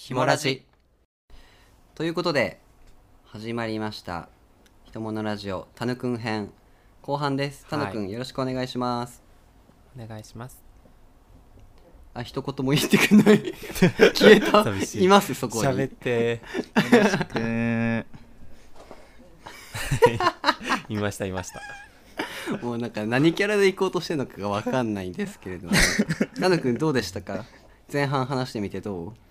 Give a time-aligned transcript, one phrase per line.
[0.00, 0.64] ひもラジ。
[1.96, 2.60] ということで
[3.24, 4.28] 始まりました
[4.86, 6.52] 「ひとものラジオたぬくん編」
[7.02, 7.66] 後半です。
[7.68, 9.20] たぬくん、はいよろしくお願いします。
[10.00, 10.62] お願いします。
[12.14, 13.52] あ一言も言ってくんない。
[14.14, 14.62] 消えた。
[14.62, 15.04] 寂しい。
[15.04, 16.42] いますそこ喋っにて。
[16.92, 18.06] よろしく
[20.88, 21.60] いましたいました。
[22.62, 25.72] もうなんか何キャラで行こうとしてるのかが分かんないんですけれども。
[26.40, 27.44] たぬくんどうでしたか？
[27.92, 29.27] 前半話してみてどう？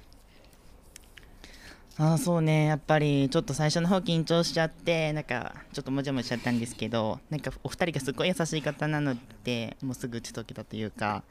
[2.00, 2.66] あーそうね。
[2.66, 11.24] やっぱりちょっと最初の方緊張しちゃってなんかちょっともじゃもじゃしちゃったんですけどなんかお二人がすごい優しい方なのでもうすぐ打ち解けたというか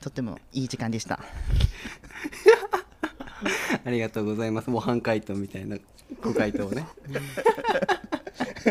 [0.00, 1.18] とってもいい時間でした。
[3.84, 4.70] ありがとうございます。
[4.70, 5.76] 模範解答みたいな
[6.22, 6.86] ご回答をね。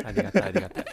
[0.05, 0.86] ありがたいありがたい。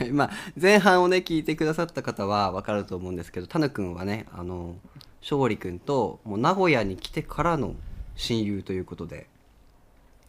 [0.00, 0.30] は いまあ
[0.60, 4.76] 前半をね聞いてくださった方は分かると思うんですけどたぬくんはねあの
[5.22, 7.74] 勝利くんともう名古屋に来てからの
[8.16, 9.26] 親友ということで。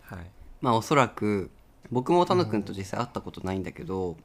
[0.01, 0.19] はい。
[0.61, 1.51] まあおそらく
[1.91, 4.17] 僕もたぬくんと実際会ったことないんだけど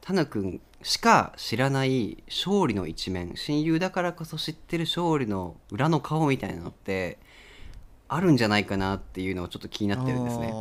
[0.00, 7.18] たぬくんしか知らない勝利の一面親友だからこそ知ってる勝利の裏の顔みたいなのって
[8.08, 10.52] あるんじゃないかなっていうのをちょっと気になってるんですね。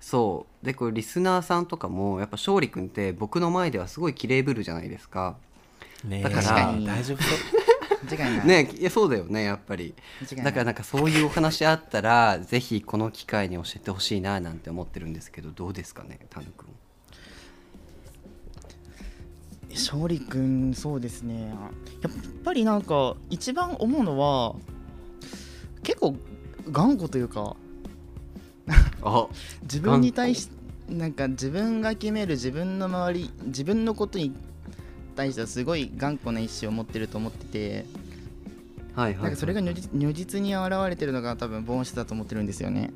[0.00, 0.66] そう。
[0.66, 5.36] でこれリスナーさんとかもやっぱ勝利くんって僕の前ではすごい綺麗ぶるじゃないですか。
[6.04, 7.18] ねえだから大丈夫
[8.44, 9.94] ねいやそうだよねやっぱり。
[10.22, 10.44] 間違いない。
[10.46, 16.68] だからなんかそういうお話あったらぜひこの機会に教えてほしいななんて思ってるんですけどどうですかねタヌくん
[19.70, 21.54] 勝利くんそうですね。
[22.02, 22.12] やっ
[22.44, 24.54] ぱりなんか一番思うのは
[25.82, 26.16] 結構
[26.70, 27.56] 頑固というか
[29.02, 29.26] あ
[29.62, 30.50] 自分に対し
[30.88, 34.34] なんか自分が決める自分の周り自分のことに
[35.20, 37.84] 対してはすごい頑固な意志を持ってると思ってて
[38.94, 42.90] はいはい、はい、なんかそれが如実如実に現れてるのが多分防音室だと思ってるんですよね。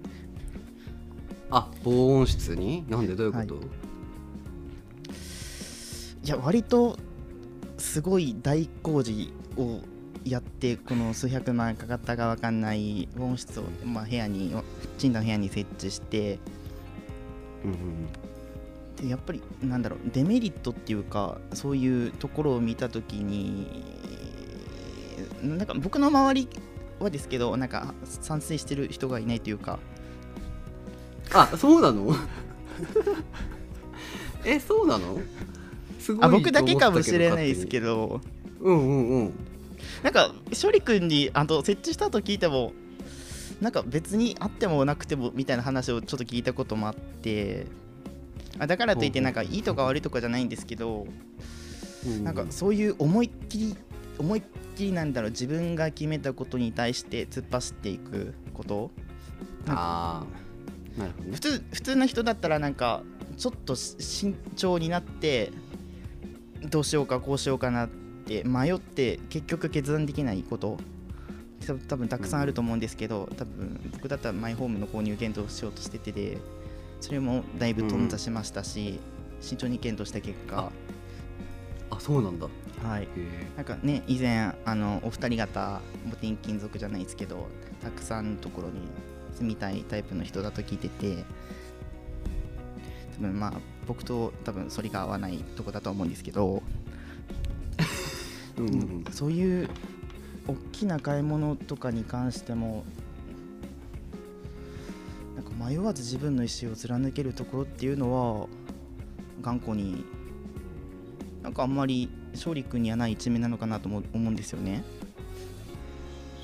[1.51, 2.85] あ防音室に？
[2.89, 3.65] なんでどういうこと、はい。
[6.25, 6.99] いや割と
[7.77, 9.81] すごい大工事を
[10.25, 14.55] やってこの数百万かかったか分かんない防音室を、まあ、部屋に
[14.97, 16.39] 賃貸の部屋に設置して
[17.63, 17.79] うんうん
[19.05, 23.85] でやっぱりなんだろうデメリットっていうかそういうところを見た時に
[25.43, 26.49] なんか僕の周り
[26.99, 29.79] はですけどなんか賛成してる人がいないというか。
[31.33, 32.15] あそうなの？
[34.45, 35.21] えそうなの？
[35.99, 38.21] すごいあ僕だけかもしれないですどけど。
[38.61, 39.33] うんうんうん。
[40.03, 42.73] なんか勝利君にあの設置したと聞いても
[43.61, 47.67] なんか別にあってもなくてもみたいな話をちょっと聞いたこともあって
[48.59, 51.07] あだからといってなんかいいとか悪いとかじゃないんですけど
[52.07, 52.25] うん。
[52.25, 53.77] なんかそういう思いっきり
[54.19, 54.43] 思いっ
[54.77, 58.91] きりなんだろう自分が決めたことに対して突っ走っていくこと。
[59.67, 60.25] あ
[60.97, 61.25] あなるほど。
[61.25, 63.03] ね普通普通の人だったらなんか
[63.37, 65.51] ちょっと慎重になって
[66.71, 70.79] どうしようかこうしようかなって迷って結局決断できないこと。
[71.67, 76.39] 多分多分たくさんあると思うんですけど、多分僕だったらマイホームの購入検討しようとしててで
[77.05, 78.99] それもだいぶ頓挫しましたし、
[79.43, 80.73] 慎重に検討した結果。
[81.91, 82.47] あそうなんだ。
[82.83, 83.09] はい。
[83.57, 87.47] なんかね以前あのお二人方も転勤族じゃないですけど
[87.83, 88.81] たくさんのところに
[89.35, 91.25] 住みたいタイプの人だと聞いてて
[93.17, 93.53] 多分まあ
[93.87, 96.63] 僕と多分反りが合わないとこだとは思うんですけど、
[98.57, 98.73] うんうん。
[98.73, 99.69] うんそういう
[100.49, 102.83] 大きな買い物とかに関しても
[105.67, 108.47] 迷わず自分の意思を貫けるところっていうのは
[109.41, 110.05] 頑固に
[111.43, 114.83] なんかあんまり勝利君にはない一面なのかなとも思うんですよね。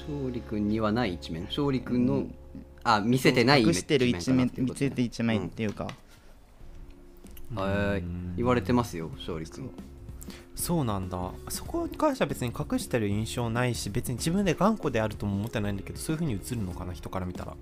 [0.08, 1.44] 勝利君にはない一面？
[1.44, 2.34] 勝利君の、うん。
[2.82, 5.88] あ見せてない隠してる一面見せて一面っていうか、
[7.54, 8.02] はい
[8.36, 9.70] 言われてますよ勝利君。
[10.54, 10.84] そう。
[10.84, 11.32] なんだ。
[11.48, 17.54] そこに関しては別に隠してる印象ないし別に自分で頑固であるとも思ってないんだけどそういう風に映るのかな人から見たら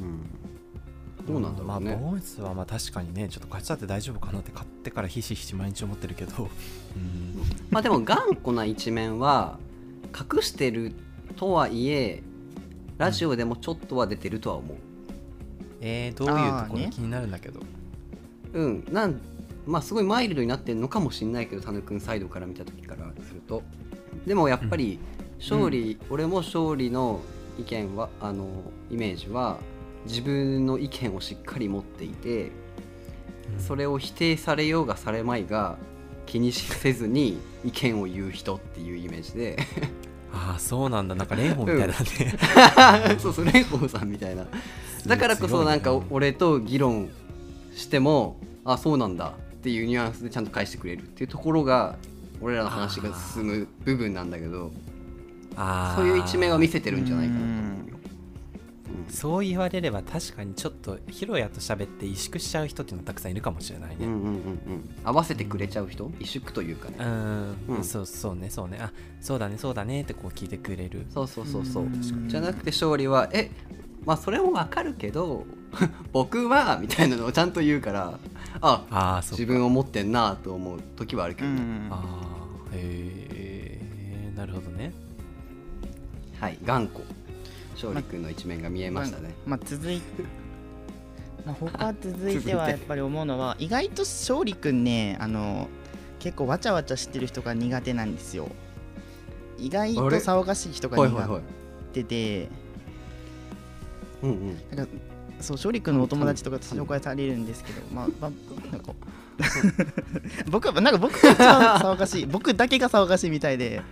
[0.00, 1.26] うん。
[1.26, 6.44] どうなんだろうね、まあ防音室はまあ確かにねちょっと買っちゃって大丈夫かなって買ってからひしひし毎日思ってるけど。
[6.96, 7.42] うん。
[7.70, 9.58] まあでも頑固な一面は
[10.14, 10.92] 隠してる
[11.36, 12.22] とはいえ
[12.98, 14.76] ラジオでもちょっとは出てるとは思う。
[15.80, 17.60] えー、どういうところ気になるんだけど、
[18.54, 18.84] うん。
[18.90, 19.20] なん
[19.66, 23.62] まあすごいマイルドになってるのかもしんないけどタヌ君サイドから見た時からすると。
[24.26, 25.00] でもやっぱり
[25.38, 27.20] 勝利、俺も勝利の
[27.58, 28.46] 意見はあの
[28.90, 29.58] イメージは
[30.06, 32.50] 自分の意見をしっかり持っていて
[33.58, 35.76] それを否定されようがされまいが
[36.26, 39.56] 気にせずに意見を言う人っていうイメージで。
[40.32, 41.14] ああそうなんだ。
[41.14, 44.46] なんか蓮舫みたいだね、そうそう蓮舫さんみたいな。
[45.06, 47.08] だからこそなんか俺と議論
[47.74, 51.96] してもあそうなんだっていうニュアンスでちゃんと返してくれるっていうところが
[52.40, 54.72] 俺らの話が進む部分なんだけど
[55.94, 57.95] そういう一面は見せてるんじゃないかなと思うよ。
[59.08, 63.96] そう言われれば確かにちょっとヒロヤと喋って萎縮しちゃう人っていうのはたくさんいるかもしれないね。
[64.00, 64.90] うんうんうんうん。
[65.04, 66.96] 合わせてくれちゃう人萎縮というかね。
[67.00, 67.84] うん、うん。
[67.84, 68.50] そうそうね。
[68.50, 68.78] そうね。
[68.80, 71.06] あそうだねそうだねってこう聞いてくれる。
[71.10, 71.84] そうそうそうそう。
[71.84, 72.28] うん。
[72.28, 73.50] じゃなくて勝利はえ
[74.04, 75.44] まあそれもわかるけど
[76.12, 78.18] 僕はみたいなのをちゃんと言うから
[78.60, 83.80] あああそう自分を持ってんなと思う時はあるけどね、うんああへ
[84.32, 84.92] えなるほどね。
[86.38, 87.00] はい頑固
[87.76, 90.22] 勝利君の一面が見えましたね、まあ、 続いて、
[91.44, 95.68] まあ、他続いててはやっぱり思うのは意外と勝利くんねあの
[96.18, 98.48] 結構わちゃわちゃしてる人が苦手なんですよ。
[99.58, 101.40] 意外と騒がしい人が苦
[101.92, 102.48] 手で。
[104.22, 104.76] うんうん。
[104.76, 104.92] なんか
[105.40, 108.94] そう勝利くんのお友達とか紹介されるんですけどまあ まあなんか
[110.50, 112.26] 僕はなんか僕が一番騒がしい。
[112.26, 113.82] 僕だけが騒がしいみたいで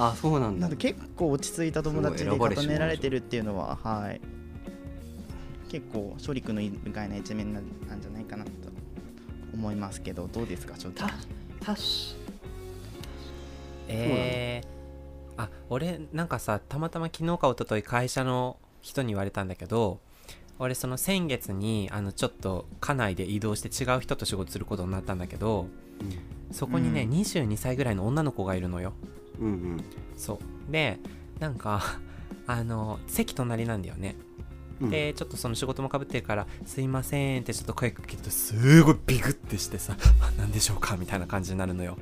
[0.00, 0.62] あそうなんだ。
[0.62, 4.20] なんで結構落ち着いた友達で固められてるっていうのははい。
[5.68, 8.50] 結構勝利君の意外な一面なんなんじゃないかなと
[9.54, 11.10] 思いますけどどうですか勝利た
[11.64, 12.16] たし。
[13.88, 20.00] えー、あ俺なんかさたまたま昨日か一昨日会社の人に言われたんだけど
[20.58, 25.66] 俺その先月にあのちょっと家内で移動して違う人と仕事することになったんだけど
[26.52, 27.10] そこにね、うん。
[27.10, 28.92] 22歳ぐらいの女の子がいるのよ
[29.40, 29.84] うんうん。
[30.16, 30.38] そ
[30.68, 30.72] う。
[30.72, 30.98] で
[31.38, 31.82] なんか
[32.46, 34.16] あの席隣なんだよね。
[34.80, 34.90] うん。
[34.90, 41.96] でちょっとその仕事もかぶってるから「すいません」ってちょっと声かけるとすごいビクってしてさ「あ 何でしょうか?」みたいな感じになるのよ。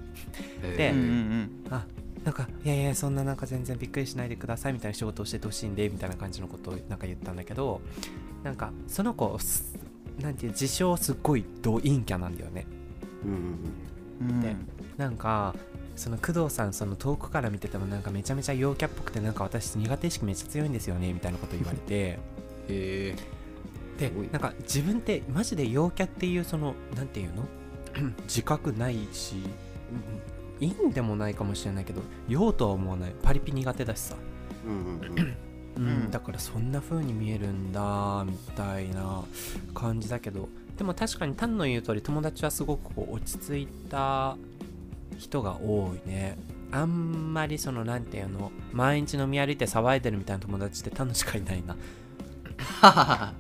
[0.62, 1.50] でえーうんうん。
[1.70, 1.86] あ
[2.24, 7.80] なんか「いやいやそんななんか全然びっくりしないでください」みたいな仕事をしててほしいんでみたいな感じのことをなんか言ったんだけど
[8.42, 9.76] なんかその子す
[10.20, 12.66] なんていう自称すっごいド陰キャなんだよね。
[13.24, 13.36] うんうん
[14.28, 14.36] うん。
[14.36, 14.40] うん。
[14.40, 14.56] で
[14.96, 15.54] なんか
[15.98, 21.94] その工藤さんその遠くから見ててもなんかめちゃめちゃ陽キャっぽくてなんか私苦手意識めっちゃ強いんですよねみたいなこと言われて。
[21.94, 22.18] へ
[22.68, 23.16] え。
[23.98, 27.44] ですごいなんか自分ってマジで陽キャっていうそのなんていうの？
[28.28, 29.34] 自覚ないし
[30.60, 33.12] うんいいんでもないかもしれないけど陽とは思わない。
[33.22, 34.14] パリピ苦手だしさ、
[34.66, 34.70] う
[35.80, 39.22] んだからそんな風に見えるんだみたいな
[39.74, 40.48] 感じだけど。
[40.76, 44.36] でも確かにタンの言う通り友達はすごくこう落ち着いた
[45.18, 46.38] 人が多いね。
[46.70, 51.76] あんまりそのなんていうの毎日飲み歩いて騒いでるみたいな友達ってタンのしかいないな。
[52.80, 53.32] ははは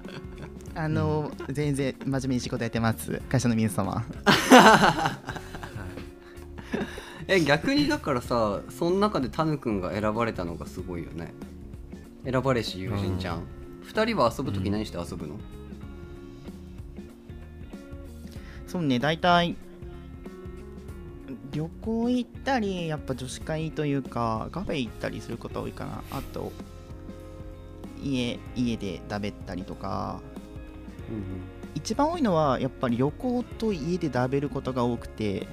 [0.74, 3.20] あの全然真面目に仕事やってます。
[3.28, 4.04] 会社の皆様。
[7.26, 11.34] え逆にだからさその中でタヌ君が選ばれたのがすごいよね。
[12.24, 13.42] 選ばれし友人じゃん、
[13.82, 15.36] 二人は遊ぶ時何して遊ぶの、
[18.66, 19.56] そうね大体
[21.52, 26.02] 旅行行ったりやっぱ女子会というかカフェ行ったりすることが多いかな。
[26.10, 26.52] あと
[28.02, 30.20] 家家で食べたりとか。
[31.10, 35.46] うん一番多いのはやっぱり旅行と家で食べることが多くて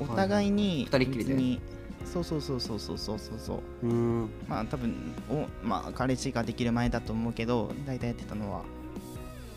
[0.00, 1.60] お互いに別に
[2.04, 3.86] そうそうそうそうそうそうそうそう。
[3.86, 4.30] うんうん。
[4.48, 4.94] まあ多分
[5.30, 8.62] おまあ彼氏ができる前だと思うけど大体やってたのは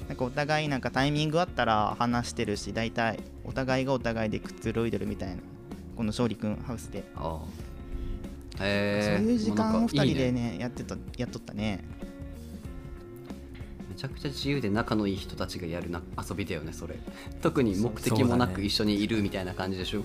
[0.07, 5.37] なんかお互いなんかタイミングあったら話してるし大体お互いがお互いでくつろいでるみたいな
[5.95, 7.39] この勝利くんハウスで、あ
[8.59, 8.63] あ。
[8.63, 11.83] へえそういう時間を2人でいいねねやってたやっとったね。
[13.89, 16.95] めちゃくちゃ自由で仲のいい人たちがやるな遊びだよねそれ。
[17.41, 20.01] 特に目的もなく一緒にいるみたいな感じでしょ？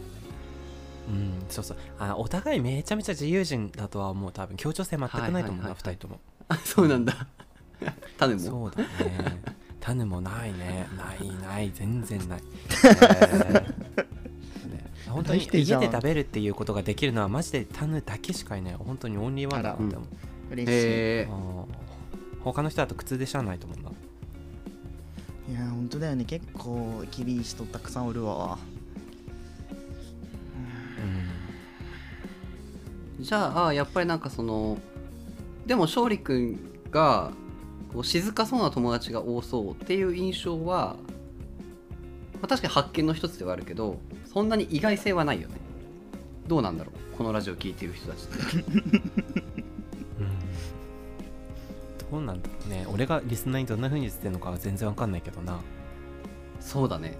[1.08, 1.76] うんそうそう。
[1.98, 4.32] あお互いめちゃめちゃ自由人だとは思う。
[4.32, 6.20] 多分協調性全くないと思うな、はいはいはい二人とも。
[6.48, 7.26] あそうなんだ。
[8.16, 8.40] タヌも？
[8.40, 9.42] そうだね
[9.80, 10.86] タヌもないね。
[10.96, 11.70] ないない。
[11.74, 12.40] 全然ない。
[12.40, 13.32] へ
[14.68, 14.86] ね。
[15.08, 18.74] 本当に家で食べるっていうことができるのはマジでタヌだけしかいない。
[18.74, 20.08] 本当にオンリーワンだなって思う
[20.52, 21.26] 嬉しい、
[22.42, 23.90] 他の人だと苦痛でしゃあないと思うな。
[25.50, 26.24] いや本当だよね。
[26.24, 28.58] 結構厳しい人たくさんおるわ。
[33.18, 33.24] うん。
[33.24, 34.78] じゃあやっぱりなんかその
[35.66, 36.58] でも勝利君
[36.90, 37.32] が
[37.92, 40.96] こう静かそうな友達が多そうっていう印象は、
[42.34, 43.98] まあ、確かに発見の一つではあるけど
[44.32, 45.56] そんなに意外性はないよね。
[46.46, 49.00] どうなんだろうこのラジオ聴いてる人たちって。
[52.10, 52.86] どうなんだろうね。
[52.92, 55.60] 俺がリスナーにどんなふうに言ってるのかは全然わかんないけどな。
[56.58, 57.16] そうだね。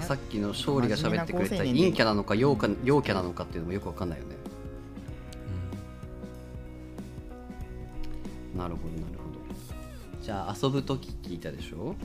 [0.00, 4.36] さっきの勝利が喋ってくれた陰キャなのか陽キャなのかっていうのもよくわかんないよね、
[8.52, 9.19] うん、なるほどなるほど。
[10.30, 11.96] じゃあ遊ぶ時聞いたでしょ？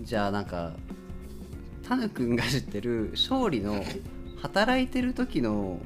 [0.00, 0.72] じゃあなんか
[1.86, 3.84] タヌくんが知ってる勝利の
[4.40, 5.78] 働いてる時の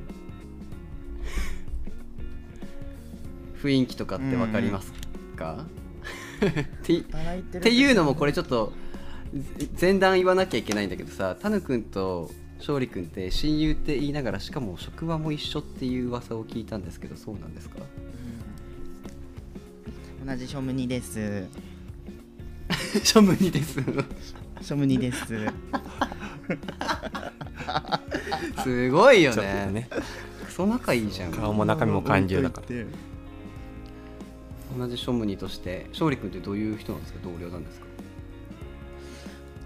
[3.60, 4.92] 雰囲気とかって分かります
[5.34, 5.66] か、
[6.46, 6.52] っ
[6.84, 8.72] て働いうのもこれちょっと
[9.32, 12.30] ぜ前段言わなきゃいけないんだけどさタヌくんと
[12.60, 17.78] 勝利くんって親友って言いながらしかも職場も一緒っていう噂を聞いたんですけどそうなんですか？
[20.26, 21.46] 同じ ショムニです。
[23.02, 23.74] ショムニです。
[23.74, 25.24] ショムニです。
[28.62, 29.70] すごいよね。
[29.72, 29.88] ね。
[30.46, 31.32] クソ仲いいじゃん。
[31.32, 32.66] 顔も中身も感流だから。
[34.76, 37.20] 同じショムニとして勝利くんってどういう人なんですか？
[37.24, 37.86] 同僚なんですか？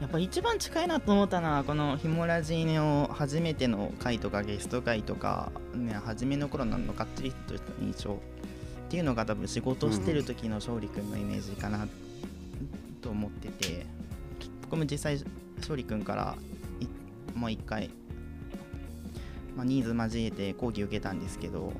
[0.00, 8.20] やっぱ一番近いなと思ったのはこの「ひもラジ」の初めての回とかゲスト回とか、ね、初めの頃のがっつりとした印象
[8.92, 11.88] っていうのが多分仕事してる時の勝利君のイメージかな
[13.00, 13.86] と思ってて
[14.60, 15.18] 僕も実際
[15.56, 16.36] 勝利君から
[16.78, 16.86] い
[17.34, 17.88] もう一回、
[19.56, 21.72] まあ、ニーズ交えて講義受けたんですけど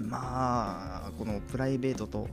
[0.00, 2.28] まあこのプライベートと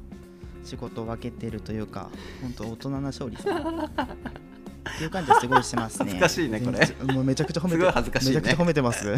[0.64, 2.10] 仕事を分けてるというか
[2.42, 3.90] 本当大人な勝利さんっ
[4.98, 6.12] ていう感じはすごいしますね。
[6.12, 9.10] 恥ずかしいねこれもうめちゃくちゃ褒めてすごい恥ずかしいねめちゃくちゃ褒めてます。
[9.12, 9.18] へ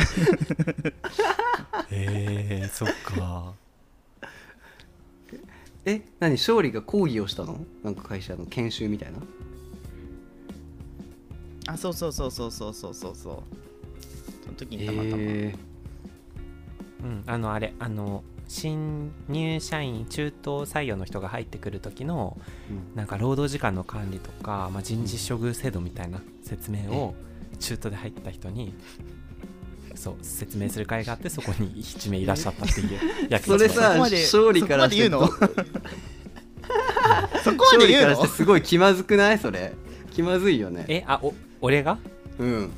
[1.91, 3.53] えそっか
[5.89, 7.59] え何勝利が抗議をしたの？
[7.83, 9.17] なんか会社の研修みたいな？
[11.73, 13.15] あそうそうそうそうそうそうそう。
[13.15, 13.43] その
[14.55, 22.37] 時にたまたま、えー、うんあのあれあの新入社員中等採用の人が入ってくる時の、
[22.69, 27.13] うん、なんか労働時間の管理とか、まあ、人事処遇制度みたいな説明を
[27.59, 28.73] 中途で入った人に
[29.99, 32.89] そう説明する会があってそこに一名いらっしゃったっていう
[33.27, 35.79] やつそれさ勝利からしてそこまで言うの？
[37.43, 38.09] そこま勝で言うの？
[38.11, 39.39] 利からしてすごい気まずくない？
[39.39, 39.73] それ。
[40.13, 40.85] 気まずいよね。
[40.87, 41.97] えあお俺が？
[42.39, 42.71] うん。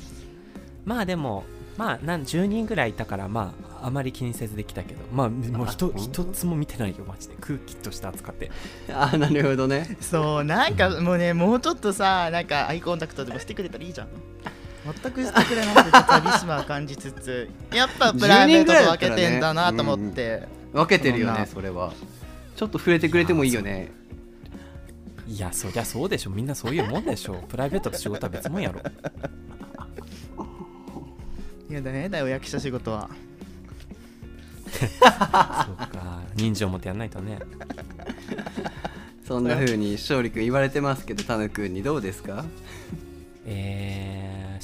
[0.84, 1.44] まあでも
[1.76, 5.00] まあなん10人ぐらいいたからまああまり気にせずできたけど。
[5.12, 7.36] まあもうひとあ一つも見てないよマジで。
[7.40, 8.50] 空気として扱って。
[8.92, 9.96] あなるほどね。
[10.00, 14.08] そう、なんかもうね、もうちょっとさ、なんかアイコンタクトでもしてくれたらいいじゃん。
[14.84, 20.48] 全くしてくれなくて、ちょっと寂しまを感じつつ、 やっぱプライベートと分けてんだなと思って。
[20.72, 21.92] 分けてるよねそれは。
[22.56, 23.90] ちょっと触れてくれてもいいよね。
[25.28, 26.30] いやそりゃそうでしょ。
[26.30, 27.34] みんなそういうもんでしょ。
[27.48, 28.80] プライベートと仕事は別もんやろ。
[31.70, 32.08] いやだね。
[32.08, 33.08] だよ、役者仕事は。
[34.68, 36.20] そうか。
[36.34, 37.38] 人情持ってやんないとね。
[39.26, 42.44] そんな風に勝利くん言われてますけどタヌくんにどうですか？
[43.46, 43.91] えー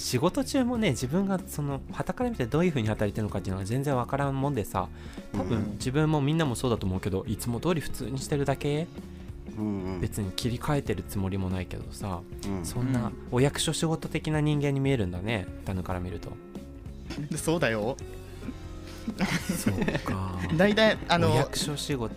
[0.08, 4.88] 仕事中もね自分がその傍から見てどういう風に働いてるのかっていうのが全然わからんもんでさ
[5.34, 5.48] 多うん。
[5.48, 8.86] 分自分もみんなもそうだと思うけどいつも通り普通にしてるだけ
[10.00, 12.64] 別に切り替えてるつもりもないけどさうん。
[12.64, 16.30] そんなお役所仕事的な人間に見えるんだねタヌから見ると。
[17.36, 17.96] そうだよ。
[19.56, 19.74] そう
[20.10, 20.38] か。
[20.56, 22.14] 大体、あのお、役所仕事。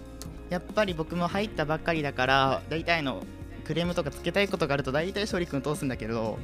[0.50, 3.24] やっぱり僕も入ったばっかりだから、大体の
[3.66, 6.38] クレームとかつけたいことがあると、大体勝利君通すんだけど、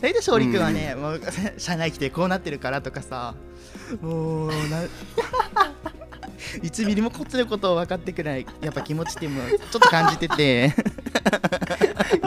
[0.00, 1.20] 大体勝利君はね、もう
[1.58, 3.34] 社内来てこうなってるからとかさ、
[4.00, 4.82] もうな、
[6.62, 10.74] 1ミリもこっちのことを分かってくれない、やっぱ気持ちっていうのを ちょっと感じてて、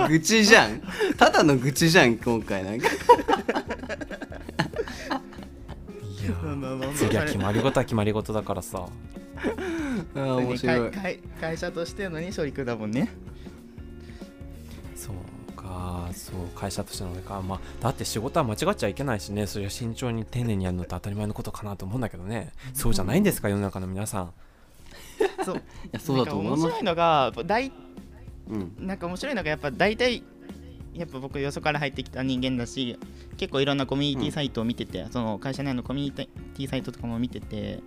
[0.07, 0.81] 愚痴じゃん。
[1.17, 2.87] ただの愚痴じゃん今回なんか。
[2.87, 2.91] い
[6.25, 6.93] やまあまあまあまあー。
[6.95, 8.87] 次は決まり事は決まり事だからさ。
[10.15, 10.91] あー面白い。
[10.91, 13.09] 会会会社としてのに勝利君だもんね。
[16.13, 17.41] そうかそう会社としての俺か。
[17.41, 19.47] まあだって仕事は間違っちゃいけないしね。
[19.47, 22.51] それは慎重に丁寧にやるのって当たり前のことかなと思うんだけどね。
[22.73, 24.33] そうじゃないんですか世の中の皆さん。
[25.45, 25.55] そう。
[25.57, 25.59] い
[25.91, 26.63] やそうだと思います。
[26.63, 27.71] なんか面白いのが大
[28.49, 28.75] うん。
[28.79, 30.23] なんか面白いのがやっぱ大体
[30.93, 32.97] やっぱ僕よそから入ってきた人間だし
[33.37, 37.79] 結構いろんなコミュニティサイトを見てて、その会社内のコミュニティサイトとかも見てて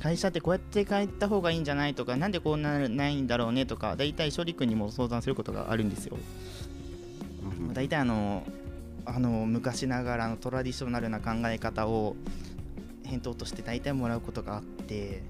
[0.00, 6.16] 会社ってこうやって変えた方がいいんじゃないとかなんでこうならないんだろうねとか大体勝利君にも相談することがあるんですよ
[7.58, 8.44] うん大体あの
[9.04, 12.16] あの昔ながらのトラディショナルな考え方を
[13.04, 15.22] 返答として大体もらうことがあって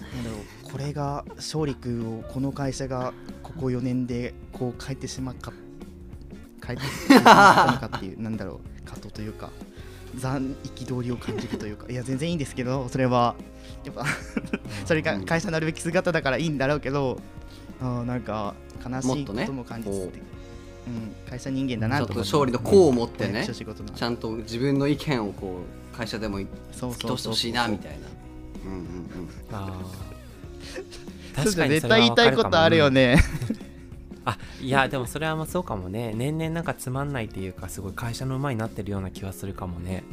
[0.00, 5.52] なこれが勝利君をこの会社がここ4年でこう変えてしまった
[6.66, 9.50] 変えてしまったのかっていうなんだろう葛藤というか
[10.18, 13.36] 残憤りを感じるというかいや全然いいんですけどそれは
[13.84, 14.04] やっぱ
[14.84, 17.20] それが会社のあるべき姿だからいいんだろうけど
[17.80, 18.54] あなんか
[18.84, 20.12] 悲しいことも感じつつ、
[20.86, 25.58] うん、会社人間だなちょっとと思って勝利の功を持ってね役所仕事なちゃんと自分の意見をこ
[25.92, 27.98] う会社でも突そうき通してほしいなみたいな。
[28.64, 28.86] うんうん
[29.52, 29.80] あ
[31.34, 33.16] 確かに絶対言いたいことあるよね。
[33.16, 33.22] ね。
[34.24, 36.12] あいやでもそれはまあそうかもね。
[36.14, 40.04] 年々なんかつまんないっていうかすごい会社の馬になってるような気はするかもね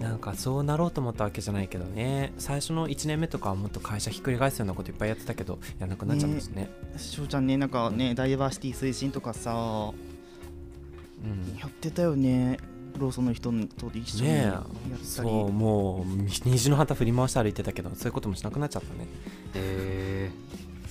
[0.00, 2.32] なんかそうなろうと思ったわけじゃないけどね。
[2.38, 6.70] 最初の1年目とかはもっと会社ひっくり返すようなこといっぱいやってたけどやらなくなっちゃったしね。
[6.96, 11.58] 翔ちゃんねなんかねダイバーシティ推進とかさうん。
[11.58, 12.58] やってたよね。
[12.98, 14.42] ローソンの人と一緒にねえ。
[14.42, 16.04] やったそり、うもう
[16.44, 19.08] 虹の旗振り回して歩いてたけどそういうこともしなくなっちゃったね。
[19.54, 20.30] へえ。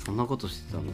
[0.03, 0.93] そんなことしてたんだ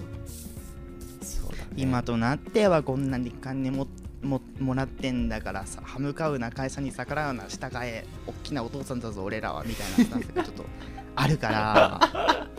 [1.22, 1.68] そうだね。
[1.78, 3.88] 今となってはこんなに金も
[4.22, 10.66] ももらってんだからさ歯向かうな会社に逆らうな従え大きなお父さんだぞ俺らはみたいなスタンスがちょっと
[11.16, 12.50] あるから。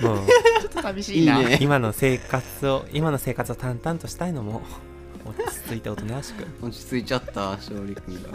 [0.00, 1.40] もうちょっと寂しいな。
[1.40, 1.58] いいね。
[1.60, 4.62] 今の生活を今の生活を淡々としたいのも
[5.24, 6.46] 落ち着いておとなしく。
[6.64, 8.30] 落ち着いちゃった勝利君が。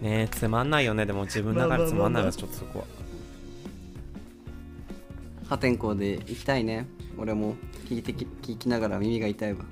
[0.00, 1.06] ねつまんないよね。
[1.06, 2.84] でも自分の中でつまんないわちょっとそこは
[5.48, 6.86] 破天荒で行きたいね。
[7.18, 7.54] 俺も。
[7.88, 9.64] 聞いてき聞きながら耳が痛いわ。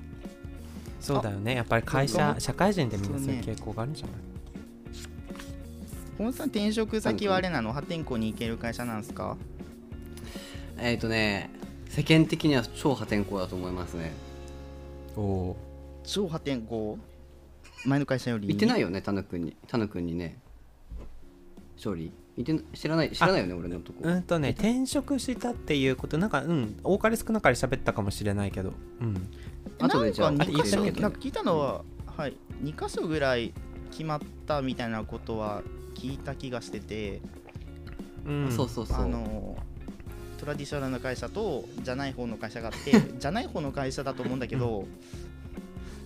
[0.99, 1.55] そうだよね。
[1.55, 4.15] やっぱり会社社会人ってみんなそういう傾向があるんじゃない？
[6.17, 7.73] 本さん転職先はあれなの？
[7.73, 9.35] 破天荒に行ける会社なんですか？
[10.77, 11.49] えっ、ー、とね
[11.89, 14.11] 世間的には超破天荒だと思いますね。
[15.17, 15.57] おお
[16.03, 16.97] 超破天荒？
[17.85, 18.47] 前の会社より？
[18.47, 19.57] 言ってないよねタヌ君に。
[19.67, 20.37] タヌ君にね。
[21.77, 29.29] 勝利言ってな知らない知らないよね俺のとこ、うんとね転職したっていうことなんかうん多かれ少なかれ喋ったかもしれないけどうん。
[29.79, 31.83] 後でじゃあなんか2箇所なんか聞いたのは、
[32.17, 33.53] はい、2箇所ぐらい
[33.91, 35.61] 決まったみたいなことは
[35.95, 37.21] 聞いた気がしてて、
[38.25, 38.51] うん。
[38.51, 38.97] そうそうそう。
[38.97, 39.55] あの
[40.39, 44.85] トラディショナルな会社とじゃない方の会社があって じゃない方の会社だと思うんだけど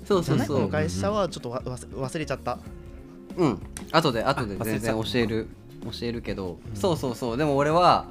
[0.06, 2.60] そうじゃない方のそうそう会社はちょっとわ忘忘れちゃった。
[3.38, 3.60] うん。
[3.92, 5.48] 後で後で全然教える
[5.84, 6.76] 教えるけど、うん。
[6.76, 7.38] そうそうそう。
[7.38, 8.08] でも俺は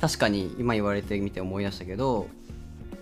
[0.00, 2.28] 確かに今言われてみて思い出したけど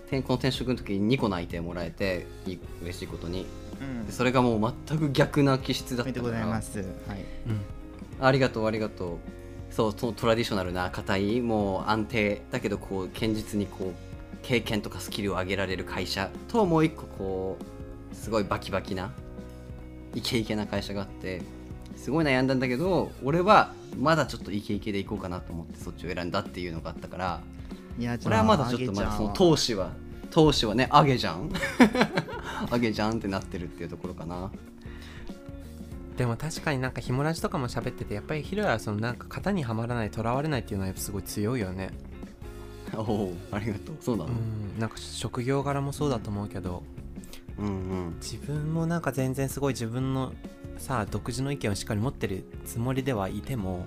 [0.07, 3.45] 転この転職の時に2個内定もらえていい嬉しいことに。
[3.81, 4.05] うん。
[4.05, 6.31] でそれがもう全く逆な気質だったから。
[6.31, 6.87] ざいます、はい、
[7.47, 8.25] うん。
[8.25, 9.17] ありがとうありがとう。
[9.75, 19.11] そうそのトラディショナルな硬いもう安定だけどこう堅実にこう経験とかスキルを上げられる会社ともう一個こうすごいバキバキな
[20.13, 21.41] イケイケな会社があって
[21.95, 27.41] すごい悩んだんだけど俺はまだちょっとイケイケでいこうかなと思ってそっちを選んだっていうのがあったから
[27.97, 29.91] いや俺はまだちょっとまだその投資は
[30.31, 31.49] 投資はね上げじゃん。
[32.69, 34.51] 上げじゃんってなってるっていうところかな。
[36.17, 41.91] でも確かになんかひもラジとかも喋っててやっぱりヒロはそのなんか型にはまらないとらわれないっていうのはやっぱすごい強いよね。
[42.95, 43.95] おおありがとう。
[44.01, 44.29] そうなの？
[44.29, 46.83] うんなんか職業柄もそうだと思うけど
[47.57, 48.15] うんうん。
[48.21, 50.33] 自分もなんか全然すごい自分の
[50.77, 53.85] さ独自の意見をしっかり持ってるつもりではいても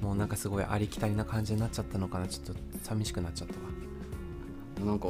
[0.00, 2.26] もうなんかすごいありきたりな感じになっちゃったのかな。
[2.26, 4.80] ちょっと寂しくなっちゃった。
[4.84, 5.06] わなんか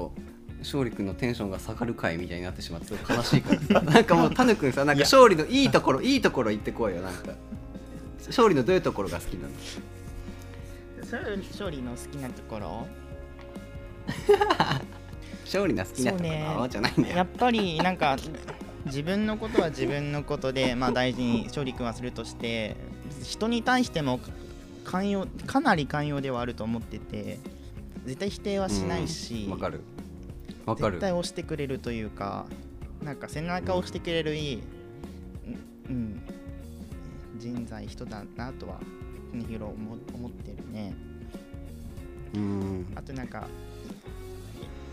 [0.58, 3.80] 勝利君のテンションが下がる回みたいになってしまってすごい悲しいから。
[3.80, 7.00] さ なんかもうタヌ君さなんか勝利のいいところいいところ言ってこいよ。
[7.00, 7.32] なんか
[8.26, 9.54] 勝利のどういうところが好きなの
[11.10, 12.86] 勝利の 好きなところ？
[15.44, 16.46] 勝利の好きなところ、ね。
[16.46, 17.16] あじゃないんだよ。
[17.16, 18.16] やっぱりなんか
[18.86, 22.76] 自分のことは自分のことで、まあ、大事に勝利君はするとして
[23.22, 24.20] 人に対しても
[24.84, 27.38] 寛容かなり寛容ではあると思ってて
[28.04, 29.80] 絶対否定はしないし、うかる。
[30.66, 30.94] わかる。
[30.94, 32.46] 絶対押してくれるというか
[33.02, 34.62] なんか背中を押してくれるいい、
[35.88, 36.22] うんうん、
[37.38, 38.80] 人材人だなとは
[39.32, 40.94] 常広思思ってるね。
[42.34, 42.92] うん。
[42.96, 43.46] あとなんか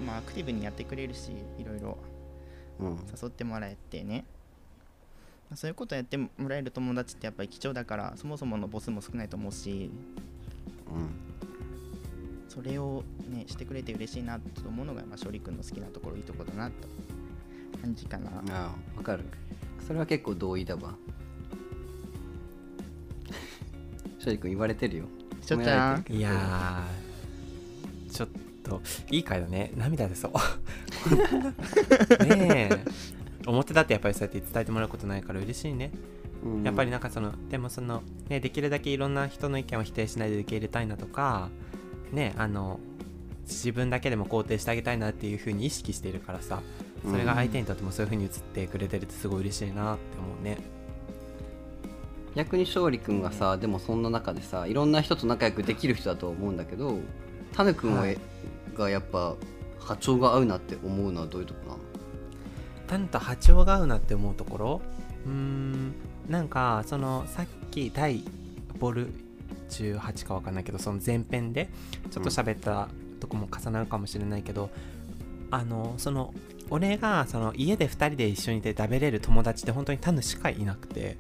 [0.06, 1.98] まあアクティブにやってくれるしいろいろ。
[2.14, 2.19] うん
[2.80, 4.26] 誘ってもらえてね。
[5.56, 9.90] そういうことやってもらえる友達ってやっぱり貴重だからそもそものボスも少ないと思うし。
[10.88, 11.10] うん。
[12.48, 16.88] それをねしてくれて嬉しいなと思うのが、まあ、勝利君の好きなところいいところだなと。
[17.82, 18.30] 感じかな。
[18.30, 19.24] ああわかる。
[19.86, 20.96] それは結構同意だわ。
[24.18, 25.06] 勝利君言われてるよ。
[25.46, 26.20] ちゃん褒められてるけど。
[26.20, 28.30] いやーちょっ
[28.64, 29.72] といい回だね。
[29.76, 30.32] 涙出そう
[32.26, 32.86] ねえ。
[33.46, 35.92] 表だってやっぱりそうやって伝えてもらうことないから嬉しいね。
[36.44, 36.64] うん。
[36.64, 41.50] やっぱりなんかそのでもそのねできるだけいろんな人の意見を否定しないで受け入れたいなとか
[42.12, 42.80] ねあの
[43.44, 46.62] 自分だけでも肯定してあげたいなっていう風に意識しているからさ
[47.10, 50.58] それが相手にとってもそういう風に映ってくれてるってすごい嬉しいなって思うね。
[52.36, 57.00] 逆に勝利君がさでもそんな中でさいろんな人と仲良くできる人だと思うんだけど
[57.54, 58.18] タヌ君ははい。
[58.76, 59.36] がやっぱ
[59.90, 61.80] 波長が合うなって思うのはどういうとこなの？
[62.88, 64.82] タンと波長が合うなって思うところ？
[65.26, 65.94] うーん
[66.28, 68.24] なんかそのさっき第
[68.78, 69.12] ボル
[69.70, 71.70] 18か分かんないけどその前編で
[72.12, 72.88] ちょっと喋った
[73.20, 74.70] とこも重なるかもしれないけど、
[75.50, 76.34] あのその
[76.70, 81.18] 俺がその家で2人で一緒にいて食べれる友達って本当にタヌしかいなくて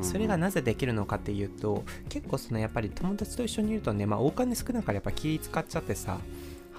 [0.00, 6.20] それがなぜできるのかっていうと結構そのやっぱり友達と一緒にいるとね、まあ、お金少ないからやっぱ気使っちゃってさ、ね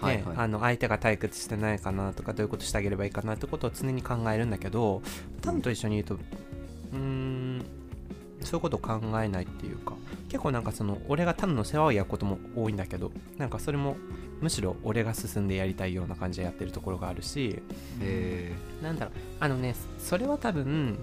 [0.04, 0.36] はいはい。
[0.38, 5.02] あの相手が退屈してないかなとかどういうことしてあげればいいかなってことを常に考えるんだけど
[5.42, 7.66] タヌと一緒にいるとうーん
[8.42, 9.94] そういうことを考えないっていうか
[10.28, 13.96] 結構なんかその俺がタヌの世話を焼くことも多いんだけどなんかそれも
[14.42, 17.62] むしろ俺が進んでやりたいような感じでやってるところがあるし
[18.02, 20.98] へなんだろうあのねそれは多分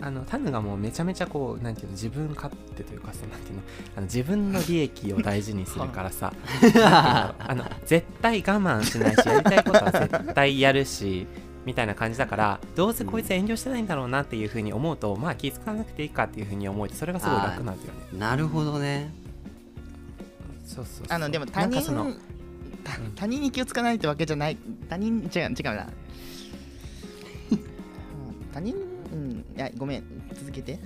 [0.00, 3.62] あのタヌがもうめちゃめちゃこうなんていうの自分勝手というかさなんていうの
[3.96, 6.32] あの自分の利益を大事にするからさ。
[7.38, 11.26] あの絶対我慢しないしやりたいことは絶対やるし
[11.64, 18.00] みたいな感じだからどうせこいつ遠慮してないんだろうなっていうふうに思うとまあ気遣わなくていいかっていうふうに思えてそれがすごい楽なんだよね。
[18.14, 19.12] えなるほどね。
[20.66, 21.06] そうそうそう。
[21.08, 22.16] あのでも他人
[23.14, 24.58] 他人に気をつかないってわけじゃない。
[24.88, 25.88] 他人違う違うな。
[27.52, 27.60] うん。
[28.52, 30.78] 他人うんいやごめん続けて。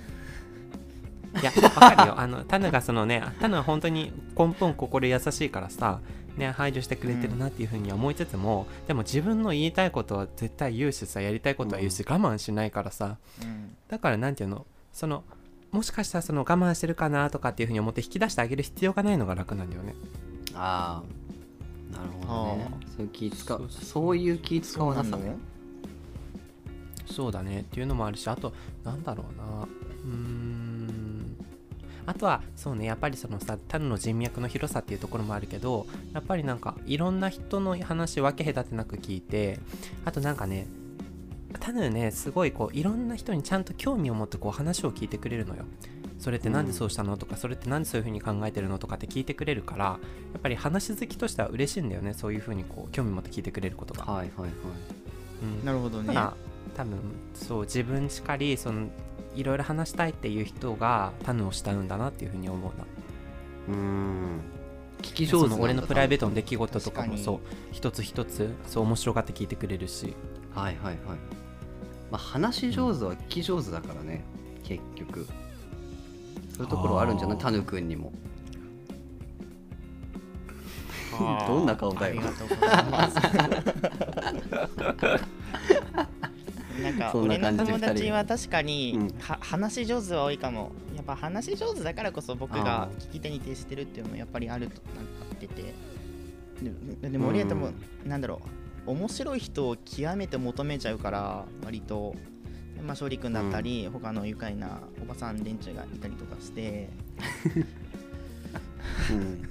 [1.41, 2.19] いや、わかるよ。
[2.19, 5.99] あの、タヌがそのね、タヌは本当に根本心優しいからさ、
[6.37, 13.75] ね、配慮してくれてるなっていうふうには思いつつも、でも自分の言いたいことは絶対言うしさ、やりたいことは言うし、我慢しないからさ、うん。
[13.87, 15.23] だからなんていうの、その、
[15.71, 19.93] もしかしたらその我慢してるかなとかっていうふうに思って引き出してあげる必要がないのが楽なんだよね。
[20.55, 22.71] ああなるほどね。
[22.71, 22.87] あ。
[22.97, 23.69] そういう気使そうう。
[23.69, 25.35] そういう気使わなさね
[27.11, 29.63] そうだねっていうのもあるしあとなんだろうな。
[29.63, 31.35] うーん。
[32.05, 39.59] あとはそうねやっぱりそのさタヌの人脈の広さっていうところもあるけどやっぱりなんかいろんな人の話分け隔てなく聞いて
[40.05, 40.65] あとなんかね
[41.59, 45.65] タヌねすごいこういろんな人にちゃんと興味を持ってこう話を聞いてくれるのよ。
[46.17, 47.15] それってなんでそうしたの？
[47.15, 48.79] とかそれってなんでそういう風に考えてるの？
[48.79, 49.99] とかって聞いてくれるからや
[50.37, 54.51] っぱり話好きとしては嬉しいんだよねそういう風にこう興味持って聞いてくれることが、はいはいはい。
[55.43, 56.13] うん、なるほどね
[56.75, 56.97] 多分
[57.33, 58.87] そう自分しかりその
[59.35, 62.85] いろいろ話したいっていう人がタヌを慕うんだなっていうふうに思うな。
[63.67, 64.39] うーん。
[65.01, 67.39] 聞き上手なんだその俺のプライベートの出来事とかもそう
[67.71, 70.13] 一つ一つそう面白がって聞いてくれるし。
[70.53, 70.97] はいはいはい。
[72.11, 74.23] まあ話し上手は聞き上手だからね。
[74.63, 75.25] 結局。
[76.55, 77.37] そういうところはあるんじゃない？
[77.37, 78.11] タヌ君にも。
[81.47, 82.21] どんな顔だよ。
[82.21, 83.17] ありがとうございます
[86.81, 89.07] なんか俺の友達は確かに、うん。
[89.19, 90.71] は話し上手は多いかも。
[90.95, 93.03] やっぱ話し上手だからこそ僕あがー。
[93.09, 95.01] 聞き手に徹してるっていうのもやっぱりあるとな
[95.33, 95.73] ってて。
[97.01, 97.73] ででも俺は多分、
[98.05, 98.41] なんだろ
[98.85, 98.91] う。
[98.91, 102.15] 面白い人を極めて求めちゃうから割と。
[102.77, 106.89] まあ勝利君だったり、他の愉快なおばさん連中がいたりとかして。
[109.11, 109.49] うん。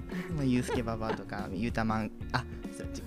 [0.36, 2.44] まあ、ユースケババアとか、ユータマン、あ、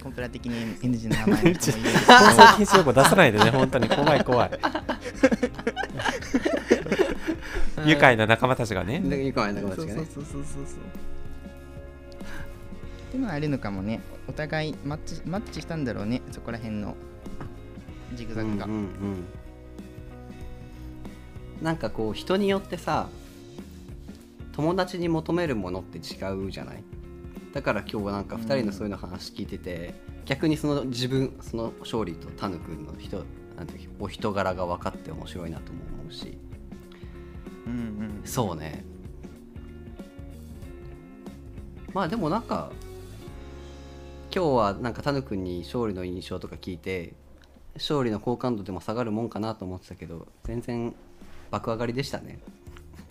[0.01, 4.51] コンプラ的に NG の名前の人も いるんですけど放送禁止用語出さないでね本当に怖い怖い。
[7.85, 8.99] 愉快な仲間たちがね。
[8.99, 9.27] でい。
[9.29, 10.07] いかもね仲間たちがね。
[10.13, 10.79] そうそうそうそうそう。
[13.07, 14.01] っていうのはあるのかもね。
[14.27, 16.95] お互いマッチマッチしたんだろうね、そこら辺の
[18.15, 18.65] ジグザグが。
[18.65, 18.87] うんうんうん。
[21.61, 23.07] なんかこう人によってさ
[24.55, 26.01] 友達に求めるものって違
[26.47, 26.83] うじゃない？
[27.53, 29.93] だから今日はなんか2人のそういうの話聞いてて、
[30.25, 33.23] 逆にその自分その勝利とタヌ君の人
[33.55, 36.37] なんていうお人柄が分かって面白いなとも思うし。
[37.65, 38.21] うんうん。
[38.25, 38.83] そうね。
[41.93, 42.71] まあでもなんか
[44.35, 47.13] 今日はなんかタヌ君に勝利の印象とか聞いて
[47.75, 50.93] 勝利の好感度でも下がるもんかなと思ってたけど全然
[51.49, 52.39] 爆上がりでしたね。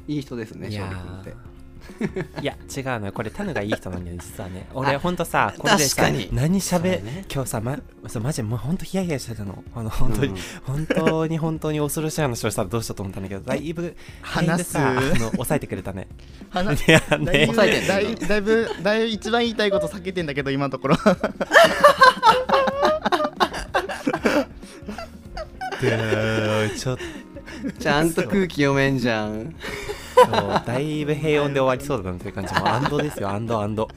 [0.07, 1.31] いい人ですね勝利君って。
[1.31, 1.56] ー
[2.43, 3.13] いや違うのよ。
[3.13, 4.67] これタヌがいい人なんだよ実はね。
[4.75, 7.25] 俺ほんとさこれでさ確かに何しゃべ、そうだね。
[7.33, 9.63] 今日さ、ま、そうマジもうほんとヒヤヒヤしてたの。
[9.75, 10.37] あの本当に、うん。
[10.65, 16.09] 本当に本当に恐ろしい話をしたらどうしようと思ったんだけどだいぶだいぶ話すさあの抑えてくれたね。
[16.51, 17.47] 話 いやだいね。
[17.47, 20.97] ぶ抑えてだいだいぶだいぶ一番言いたいこと避けてんだけど今のところ。
[26.77, 27.03] ちょっと
[27.79, 29.55] ちゃんと空気読めんじゃん。
[30.15, 32.61] そうだいぶ平穏で終わりそうだなという感じも。
[32.65, 33.89] うアンドですよアンドアンド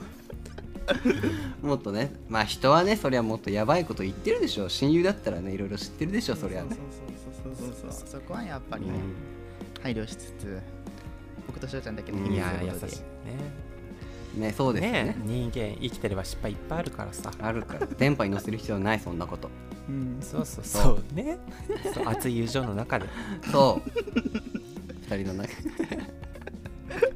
[1.61, 6.69] もっとねまあ人はねそりゃもっとやばいこと言ってるでしょ親友だったらねいろいろ知ってるでしょそりゃね。
[6.71, 8.91] そうそうそうそうそこはやっぱりね、
[9.79, 10.59] う配慮しつつ
[11.47, 12.79] 僕と翔ちゃんだけのいや優しいね。
[12.85, 13.68] ん
[14.35, 14.91] ねそうですね。
[14.91, 17.31] ね人間生きてれば失敗いっぱいあるからさ。
[17.39, 17.87] あるから。
[17.87, 19.49] 電波に乗せる必要ないそんなこと。
[19.87, 21.15] うんそうそうそう。
[21.15, 21.37] ね。
[21.93, 23.07] そう熱い友情の中で。
[23.51, 23.89] そう。
[25.15, 26.19] 二人の中で。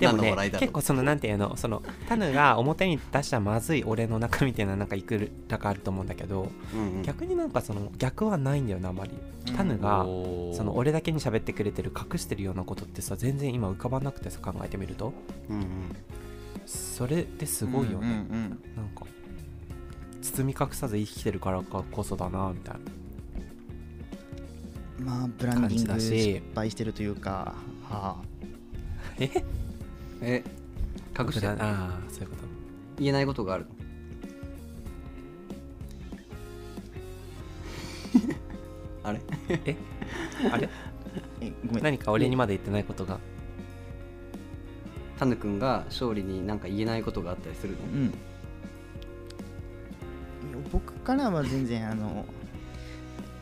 [0.07, 7.03] もね結構そのなんていうのそのタヌが表に出したまずい俺の中みたいななんかいくらかあると思うんだけど、うんうん。
[7.03, 9.11] 逆になんかその逆はないんだよなあまり。
[9.55, 10.03] タヌが、
[10.53, 15.13] その俺だけに喋ってくれてる隠してるようなことってさ全然今浮かばなくてさ考えてみると。
[15.49, 15.63] うんうん
[16.65, 18.75] それってすごいよね、うんうんうん。
[18.75, 19.05] なんか
[20.21, 22.81] 包み隠さず生きてるからこそだなみたいな。
[25.17, 26.33] まあブランディングし。
[26.35, 28.21] 失敗してるというかはあ。
[29.19, 29.29] え？
[30.21, 30.43] え？
[31.19, 32.43] 隠してああそういうこと。
[32.99, 33.65] 言えないことがある。
[33.65, 33.69] の
[39.09, 39.19] あれ？
[39.49, 39.75] え？
[40.51, 40.69] あれ？
[41.41, 41.83] えごめん。
[41.83, 43.19] 何か俺にまで言ってないことが？
[45.17, 47.77] タヌ君が勝利になんか言えないことがあったりするの？
[47.79, 48.13] うん。
[50.71, 52.25] 僕からは全然あの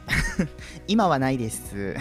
[0.88, 1.96] 今はないです。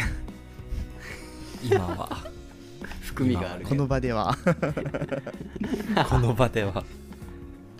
[1.62, 2.08] 今は？
[3.02, 4.36] 含みがあるこの場では。
[6.08, 6.84] この場では。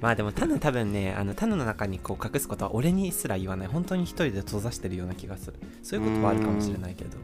[0.00, 3.68] まあでもタヌ多分ねあのタヌの中にこう隠すことは俺にすら言わない。
[3.68, 5.54] 本当に一人で閉ざしてるような気がする。
[5.82, 7.16] そういうことはあるかもしれないけど。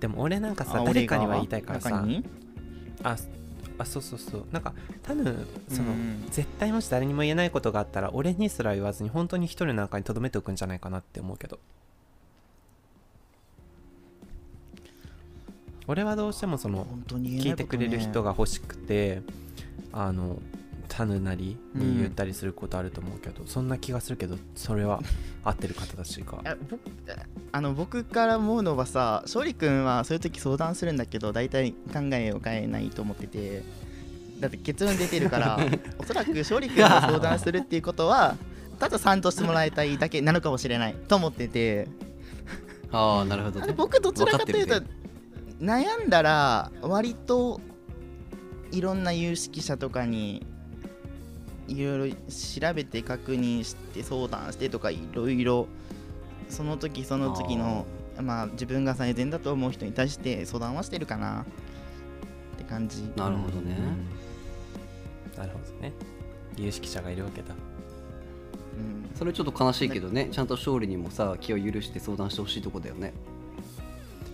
[0.00, 2.04] でも俺なんかさあ誰かには言いたいからさ。
[3.02, 3.16] あ
[3.78, 4.46] あそうそうそう。
[4.52, 6.26] なんかタヌその、うん。
[6.30, 11.58] 絶対もし誰にも言えないことがあったら俺にすら言わずに本当に一人の中に留めておくんじゃないかなって思うけど。
[15.86, 19.22] 俺はどうしてもその本当に言え聞ないてくれる人が欲しくて
[19.90, 20.38] あの
[20.98, 25.00] タヌなりに言ったりすることあると思うけど、そんな気がするけどそれは
[25.44, 26.42] 合ってる方だしか
[27.52, 33.62] あの僕から思うのはさ勝利君はそういう時相談するんだけど大体考えを変えないと思ってて
[34.40, 35.60] だって結論出てるから
[35.98, 38.34] おそらく勝利君が相談するっていうことは
[38.80, 41.86] ただ賛同してもらいたいだけなのかもしれないと思ってて。
[42.90, 43.72] ああなるほどね。
[43.76, 44.82] 僕どちらかというと
[45.60, 47.60] 悩んだら割と
[48.72, 50.44] いろんな有識者とかに
[51.68, 55.68] いろいろ調べて確認して相談してとかいろいろ
[56.48, 57.86] その時その時の
[58.20, 61.42] まあ自分が最善だと思う人に対して相談はしてるかな。
[61.42, 63.02] って感じ。
[63.14, 63.76] なるほどね、
[65.36, 65.92] なるほどね。
[66.56, 67.54] 有識者がいるわけだ。
[67.54, 69.16] うん。
[69.16, 70.28] それちょっと悲しいけどね。
[70.32, 73.12] ちゃんと勝利にもさ気を許して相談してほしいとこだよね。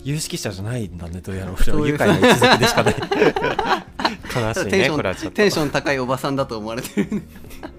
[0.05, 2.95] 有識者じゃないんだねどうやら俺は愉快な一族でしかない
[4.35, 5.37] 悲しいねこれはちょっと。
[5.37, 7.09] テンション高いおばさんだと思われてる。
[7.09, 7.21] ね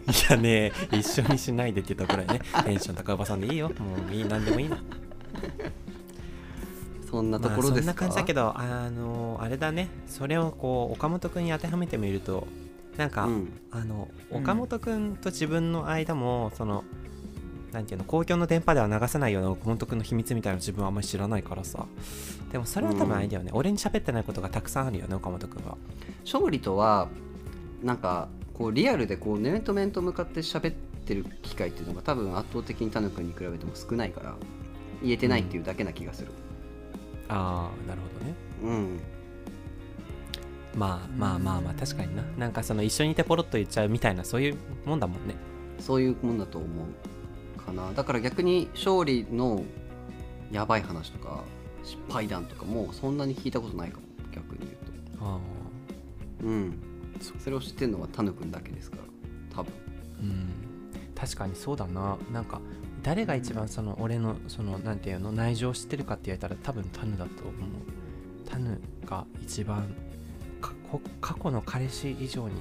[0.09, 3.69] いやね一緒にしないでって言ったくらいねテンション高いおばさんでいいよ。
[3.69, 3.75] も
[4.11, 4.77] ういい何でもいいの
[7.11, 9.88] そんなところですそんな感じだけどあのあれだね。
[10.07, 12.47] それをこう岡本君に当てはめてみると
[12.97, 13.61] なんか、うん。
[13.71, 16.83] あのうん岡本君と自分の間も、その
[17.77, 21.85] なんていうの公共の電波では流せないような岡本君の秘密みたいなの自分はあんまり知らないからさ。
[22.51, 25.77] でもそれは多分あれだよね、俺に喋ってないことがたくさんあるよね岡本君は。
[26.25, 27.09] 勝利とは
[27.83, 34.37] なんかこうリアルでこう面と面と向かって喋ってる機会っていうのが多分圧倒的にタヌ君に比べても少ないから
[35.03, 36.29] 言えてないっていうだけな気がする。
[37.29, 38.35] ああなるほどね。
[38.62, 39.01] うん。
[40.75, 42.23] まあまあまあまあ確かにな。
[42.39, 45.35] なんかその一緒にいてポロッと言っちゃうみたいなそういうもんだもんね。
[45.79, 46.87] そういうもんだと思う
[47.67, 47.93] かな。
[47.93, 49.63] だから逆に勝利の
[50.51, 51.43] やばい話とか
[51.83, 54.07] 失敗談とかもそんなに聞いたことないかも。
[54.33, 55.25] 逆に言うと。
[55.25, 55.39] ああ。
[56.43, 56.79] うん。
[57.39, 59.03] それを知ってるのはタヌ君だけですから。
[59.55, 59.73] 多分。
[60.21, 60.51] うん。
[61.15, 62.19] 確かにそうだな。
[62.33, 62.61] なんか
[63.03, 67.53] 誰が一番その俺のそのなんていうの内情を知ってるかって言われたら多分タヌだと思う。
[68.49, 69.95] タヌが一番
[71.21, 72.55] 過去の彼氏以上に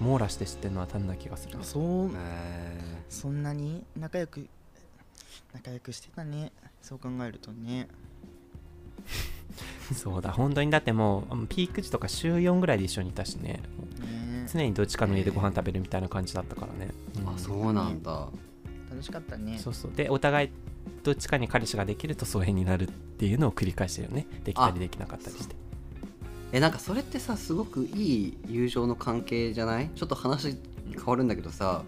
[0.00, 1.58] 網羅して知ってるのはタヌな気がする。
[1.60, 2.10] あそう。
[2.14, 4.48] えそんなに仲良く
[5.52, 6.52] 仲良くしてたね。
[6.82, 7.88] そう考えるとね。
[9.94, 10.32] そうだ。
[10.32, 13.60] 本当にだってもううんピーク時とか週4ぐらいで一緒にいたしね。
[14.00, 14.46] ね。
[14.52, 18.28] 常にどっちかの家でご飯食べるみたいな感じだったからね、ー、あそうなんだ。
[18.90, 19.58] 楽しかったね。
[19.58, 19.92] そうそう。
[19.92, 20.50] でお互い
[21.02, 24.26] どっちかに彼氏ができると疎遠になるっていうのを繰り返してるよね。
[24.44, 25.56] できたりできなかったりして
[26.52, 29.90] えなんかそれってさすごくいい友情の関係じゃない？
[29.94, 30.56] ちょっと話
[30.94, 31.82] 変わるんだけどさ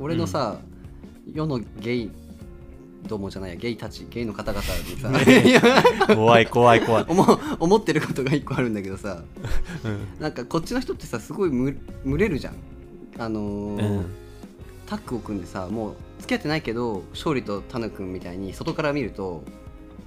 [0.00, 0.58] 俺のさ、
[1.32, 2.10] 世のゲイ
[3.06, 5.00] どうもじゃないやゲイたちゲイの方々に
[6.06, 9.22] さ怖い怖い怖い、 思う思ってることが一個あるんだけどさ
[9.84, 10.06] うん。
[10.20, 12.54] なんかこっちの人ってさすごいむ群れるじゃん。
[13.18, 14.06] あのーうん。
[14.86, 19.42] タッグを組んでさもう付き合ってないけど勝利とタヌ君みたいに外から見ると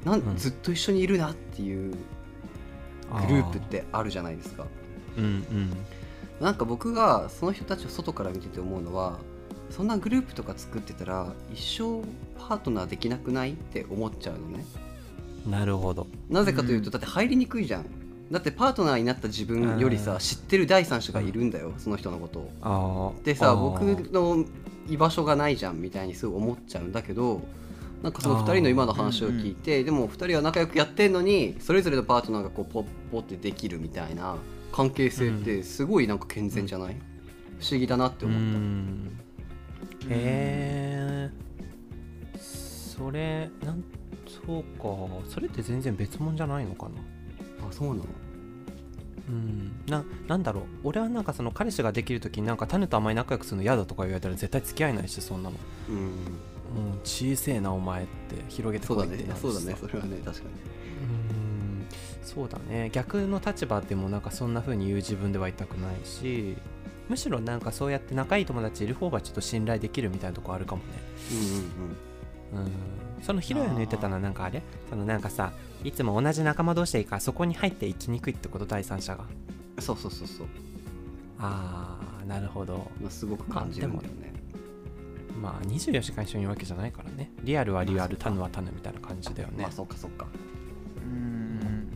[0.03, 0.38] なん、うん。
[0.38, 1.95] ずっと一緒にいるなっていう
[3.27, 4.65] グループってあるじゃないですか。
[5.17, 5.71] うんうん。
[6.39, 9.19] なんか僕がその人たちを外から見てて思うのは
[9.69, 12.05] そんなグループとか作ってたら一生
[12.37, 14.65] パートナーできなくないって思っちゃうのね。
[15.49, 16.07] なるほど。
[16.29, 17.85] なぜかというと、うんだって入りにくいじゃん。
[18.31, 20.19] だってパートナーになった自分よりさうん。
[20.19, 23.15] 知ってる第三者がいるんだよその人のことを。
[23.23, 24.45] でさ僕の
[24.89, 27.41] 居場所がないじゃんみたいにすぐ思っちゃうんだけど
[28.03, 34.36] なんかその2人の今の話を聞いてでも2人は仲良くやってんのにそれぞれのパートナーがこうポッポってできるみたいな
[34.71, 36.97] 関係性ってすごいなんか健全じゃない、
[37.60, 39.12] 不思議だなってう思った、ん。
[40.10, 41.31] へえ
[42.38, 43.84] それなん
[44.45, 44.89] そうか。
[45.29, 47.67] それって全然別物じゃないのかな？
[47.67, 48.05] あそうなの？
[49.29, 49.71] うん。
[49.88, 50.63] ななんだろう。
[50.84, 55.55] 俺はなんかその彼氏ができる時になんか種とあまり仲良くするの嫌だとか言われたら絶対付き合えないしそんなの。
[55.89, 56.12] うん
[56.75, 58.12] うん小せえなお前って
[58.49, 59.78] 広げてそうだねこいってなるしそうださね。
[59.80, 60.17] それはね。
[60.25, 60.49] 確かに。
[60.49, 61.86] うん。
[62.23, 62.89] そうだね。
[62.91, 66.58] 逆の立場でもなんかそんな風に言う自分ではいたくないし
[67.08, 70.89] むしろなんかそうやって仲いい友達いる方がちょっと信頼できるみたいなとこあるかもね。
[72.54, 72.71] うんうんうん。
[73.21, 74.62] そのヒロヤの言ってたのはなんかあれ？
[74.89, 75.51] そのなんかさ
[75.84, 79.23] いつも同じ仲間同士でいいからそこに入っていきにくいってこと第三者が。
[79.23, 80.47] うんそうそうそうそう、
[81.38, 82.89] あーなるほど。
[83.01, 84.34] まあ、すごく感じるんだよね、
[85.41, 87.32] まあ24時間一緒にいるわけじゃないからね。
[87.43, 89.63] リアルはリアルタヌはタヌみたいな感じだよね。
[89.63, 90.28] まあそっかそっか。
[90.98, 91.91] うん。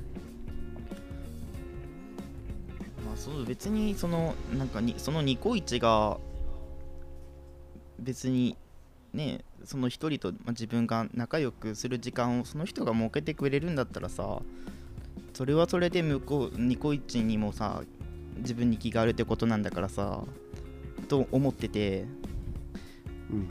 [3.06, 6.18] まあそう別にそのなんかにそのニコイチが
[7.98, 8.58] 別に
[9.14, 14.40] ねその一人と、まあ、自分が仲良くする時間をその人が設けてくれるんだったらさ
[15.34, 17.82] それはそれで向こうニコイチにもさ
[18.38, 20.24] 自分に気があるってことなんだからさ
[21.08, 22.02] と思ってて。
[22.02, 22.29] うん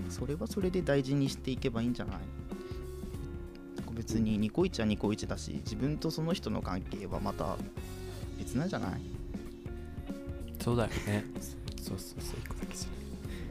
[0.09, 2.17] それはそれで大事にしていけばいいんじゃない？
[3.95, 7.57] 別にニコイチはニコイチだし自分とその人の関係はまた
[8.39, 9.01] 別なんじゃない？
[10.63, 11.25] そうだよね。
[11.83, 12.41] そうそうそう。
[12.41, 12.89] 一個だけじゃ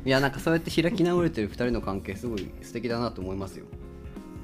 [0.06, 3.66] いやなんかそうやって開き直れてる2人の関係すごい素敵だなと思いますよ。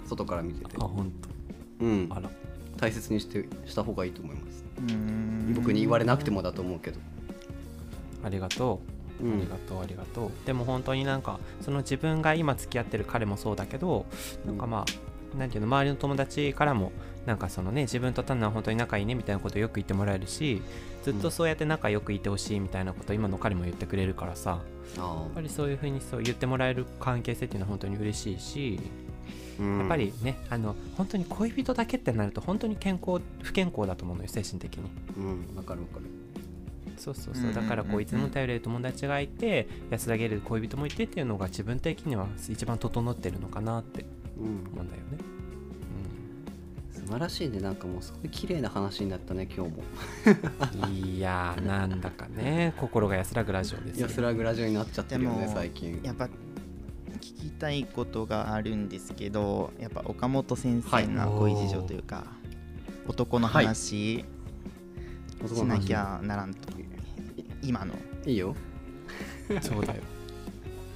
[0.05, 0.75] 外から見てて。
[0.77, 1.11] あ本
[1.79, 2.07] うん。
[2.09, 2.29] 当あら。
[2.77, 4.65] 大切にしてした方がいいと思います。
[4.77, 5.53] うーん。
[5.53, 6.99] 僕に言われなくてもだと思うけど。
[8.23, 8.87] ありがとう。
[8.89, 10.31] うんありがとうありがとう。
[10.45, 14.05] でも本当になんかその自分が今付き合ってる彼もそうだけど
[14.45, 14.85] なんかま
[15.35, 16.91] あ、なんていうの周りの友達からも
[17.25, 20.61] なんかそのね自分とタンは本当に仲いいねみたいなことをよく言ってもらえるし
[21.03, 24.59] ずっとそうやって仲良くいてほしいみたいなことを今の彼も言ってくれるからさ
[24.97, 28.79] あやっぱりそういう風にそう言ってもらえる関係性っていうのは本当に嬉しいし
[29.59, 29.79] あ、うん。
[29.79, 34.89] やっぱりねあの本当に恋人だけってなると本当に健康不健康だと思うのよ精神的に。
[35.17, 35.55] うん。
[35.55, 36.22] わかるわかる
[36.97, 37.37] そうそうう。
[37.37, 37.53] んそううん。
[37.55, 44.05] だからこうんういつも頼れる友達がいて安らげる恋人もいてっていうのが自分的には一番整ってるのかなって
[44.37, 44.45] うん。
[44.71, 45.17] 思うんだよね、
[46.91, 47.59] 素晴らしいね。
[47.59, 49.83] なんかもうすごい綺麗な話になったね今日も。
[50.87, 52.73] うん、いやーなんだかね。
[52.79, 54.07] 心が安らぐラジオですよ。
[54.07, 55.99] 安らぐラジオになっちゃってるよね最近。
[56.03, 62.25] やっぱ聞きたいことがあるんですけどやっぱ岡本先生の恋事情というか、
[63.07, 64.25] 男の話。
[65.47, 66.72] しなきゃならんと、
[67.63, 67.93] 今の。
[68.25, 68.55] いいよ。
[69.61, 70.01] そうだよ。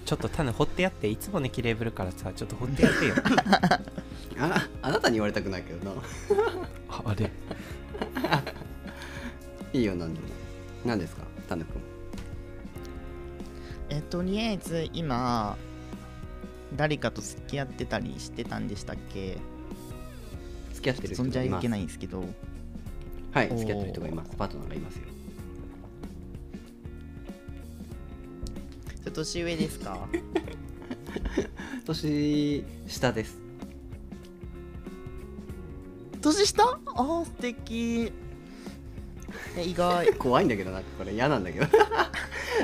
[0.06, 3.16] ちょっと種掘ってやっていつもね綺麗ぶるからさちょっと掘ってやってよ。
[4.40, 6.02] ああなたに言われたくないけどな。
[6.90, 7.30] ああれ？
[9.74, 10.28] いいよ何でも。
[10.86, 11.82] 何ですかタヌ君。
[13.90, 15.58] えとりあえず今
[16.76, 19.38] 誰かと付き合ってたりしてたんでしたっけ？
[20.74, 22.24] 付き合ってる人存じ上げがいますないんですけど。
[23.32, 24.36] はい付き合ってる人がいます。
[24.38, 25.07] パートナーがいますよ
[29.12, 30.08] 年上ですか？
[31.86, 33.38] 年下です。
[36.22, 36.64] 年下？
[36.64, 38.12] あー素敵。
[39.58, 40.14] え意外。
[40.18, 41.66] 怖いんだけどなんかこれ嫌なんだけど。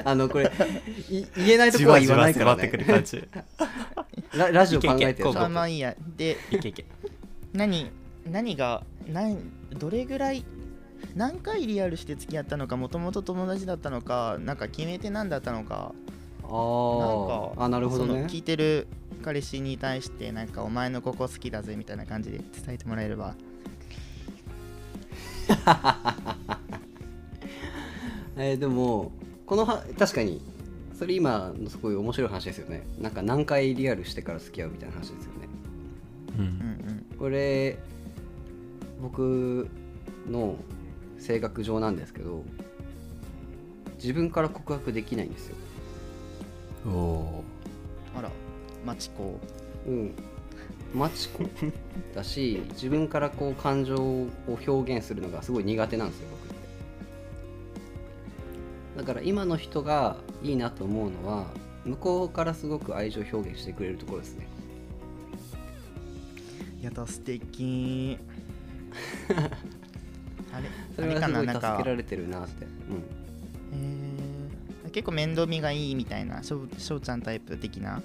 [0.05, 0.51] あのこれ
[1.09, 2.71] い言えないとこは言わないからね。
[3.05, 3.23] じ
[4.35, 5.95] ララジオ考えてるあまあいいや。
[6.17, 6.85] でいけいけ。
[7.53, 7.91] 何
[8.29, 9.37] 何が何
[9.77, 10.43] どれぐらい
[11.15, 15.93] 何回リアルして付き合ったのかもともと友達だったのかなんか決め手なんだったのか
[16.55, 18.87] あなるほどそのね聞いてる
[19.23, 23.35] 彼氏に対してなんかお前のここ好きだぜみたいな感じで伝えてもらえれば。
[28.35, 29.11] えーでも
[29.45, 30.41] このは確かに
[30.97, 32.83] それ今のすごい面白い話ですよね。
[32.99, 35.47] なんか何回リアルしてから付き合うみたいな話ですよね。
[36.37, 37.05] ううんん。
[37.19, 37.77] これ
[39.01, 39.67] 僕
[40.29, 40.55] の
[41.19, 42.43] 性格上なんですけど
[43.95, 45.55] 自分から告白できないんですよ
[46.85, 47.43] お
[48.17, 48.29] あら
[48.85, 49.39] マチコ。
[49.87, 50.13] うん。
[50.93, 51.43] マチコ？
[52.13, 56.53] だし自分からこう感情を表現するのがすごい苦手なんですよ僕っ
[58.95, 58.99] て。
[58.99, 61.47] だから今の人がいいなと思うのは
[61.85, 64.47] 向こうからすごく愛情表現してくれるところですね。
[66.81, 68.17] やだ素敵。
[70.53, 70.69] あれ？
[70.95, 72.71] それはすごい助けられてるなって、うん、
[73.73, 74.12] えー
[74.93, 78.01] 結構面倒見がいいみたいなしょうしょうちゃんタイプ的な？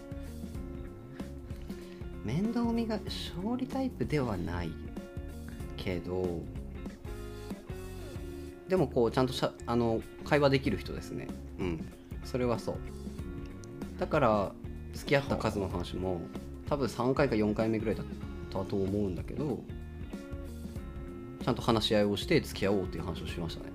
[2.24, 4.70] 面倒見が勝利タイプではない
[5.76, 6.40] けど
[8.68, 11.28] でもこうちゃんとしゃあの会話できる人ですね。
[11.58, 11.88] うん。
[12.24, 12.76] それはそう。
[13.98, 14.52] だから
[14.92, 16.20] 付き合った数の話も
[16.68, 18.06] 多分3回か4回目ぐらいだっ
[18.50, 19.62] たと思うんだけど
[21.42, 23.70] ちゃんと話し合いをして付き合おうっていう話をしましたね。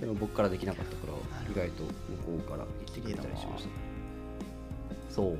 [0.00, 1.14] でも僕からできなかったから
[1.50, 1.90] 意外と向
[2.38, 3.70] こうから言ってくれたりしました。
[5.10, 5.38] そう。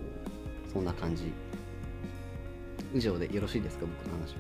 [0.73, 1.33] そんな感じ。
[2.95, 4.39] 以上でよろしいですか僕の話は。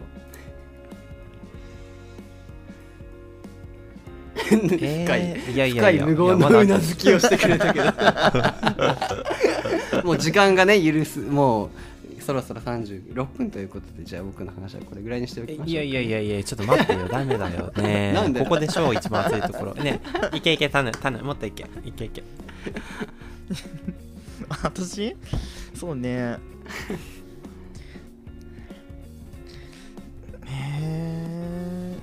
[4.48, 5.82] 深い、えーいやいや。
[5.82, 7.92] 深いいや無言のうなずきをしてくれたけど。
[10.04, 11.70] もう時間がね許すもう
[12.29, 17.09] そろそろ36分ということでじゃあ僕の話はこれぐらいにしておきましょういやいやいやいやちょっと待ってよ。
[17.09, 17.72] ダメだよ。
[17.79, 19.74] ね なんでここでしょう一番熱いところ。
[19.76, 19.99] ね。
[20.35, 21.64] いけいけタヌタヌもっといけ。
[21.87, 22.22] いけいけ。
[24.62, 25.16] 私？
[25.74, 26.11] そうね。
[26.11, 26.39] へ
[30.53, 31.97] え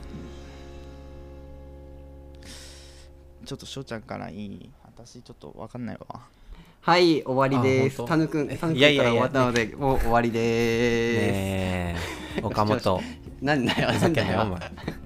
[3.45, 4.71] ちょっとしょうちゃんからいい？
[4.85, 6.21] 私ちょっとわかんないわ
[6.85, 8.03] はい終わりです。
[8.03, 8.09] あ本当？
[8.09, 13.01] タヌくんタヌくんから終わったのでもう終わりです、岡本。
[13.41, 14.57] なんだよなんだよ。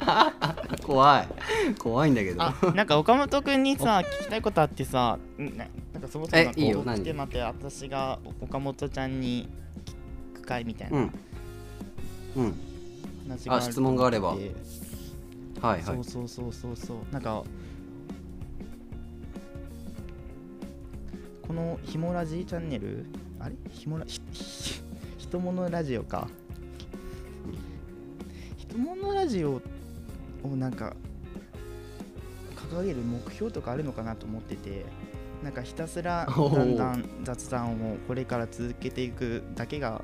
[0.86, 1.28] 怖い。
[1.80, 2.44] 怖いんだけど。
[2.44, 9.48] あなんか岡本君にさ聞きたいことあってさんななんかそもそもえいいよ何来て待って私が岡本ちゃんに
[10.36, 10.98] 聞く会みたいな。
[10.98, 11.14] うん。
[12.36, 12.54] うん。
[13.30, 14.32] 話があ質問があれば。
[14.32, 14.40] はい
[15.62, 15.82] はい。
[15.84, 16.98] そうそうそうそうそう。
[17.14, 17.42] なんか
[21.50, 23.08] このひもラジチャンネル
[23.40, 23.56] あれ？
[23.72, 24.84] ひもラひひ
[25.18, 26.28] ひとものラジオか。
[28.56, 29.60] ひとものラジオ
[30.44, 30.96] をなんか
[32.72, 34.86] 掲げる目標とかあるのかなと思ってて
[35.44, 40.04] なんかひたすらだんだん雑談をこれから続けていくだけが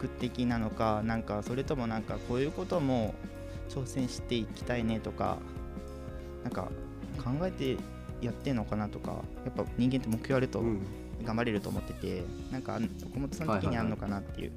[0.00, 3.12] 目的なのかなんかそれともなんかこういうことも
[3.68, 5.38] 挑戦していきたいねとか
[6.44, 6.68] なんか
[7.18, 7.76] 考えて
[8.20, 9.12] やってんのかなとか
[9.44, 10.80] やっぱ人間って目標あるとうん。
[11.24, 14.52] 頑張れると思ってて、なんかあん岡本さん的にあるのかなっていう、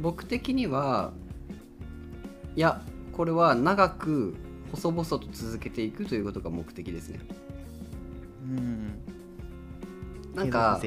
[0.00, 1.12] 僕的には
[2.54, 4.34] いやこれは長く
[4.72, 7.20] 細々と続けていくということが目的ですね。
[8.42, 9.00] うん。
[10.34, 10.80] なんか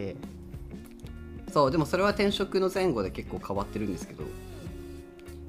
[1.52, 4.24] そうでもそれは転職の前後で結構変わってるんですけど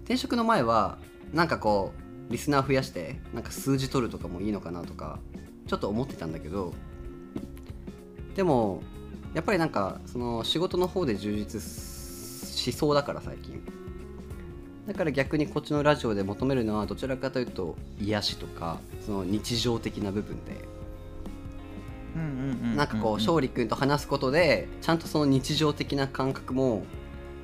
[0.04, 0.96] 転職の前は
[1.34, 1.99] なんかこう
[2.30, 5.18] リスナー増やしてなんか数字取るとかもいいのかなとか
[5.66, 6.72] ちょっと思ってたんだけど
[8.34, 8.82] でも
[9.34, 13.62] やっぱりなんかその仕事の方で充実しそうだから最近。
[14.86, 20.68] だから逆にこっちのラジオで求めるのはどちらかというと癒しとかその日常的な部分で。
[22.76, 26.82] なんかこう勝利君と話すことでちゃんとその日常的な感覚も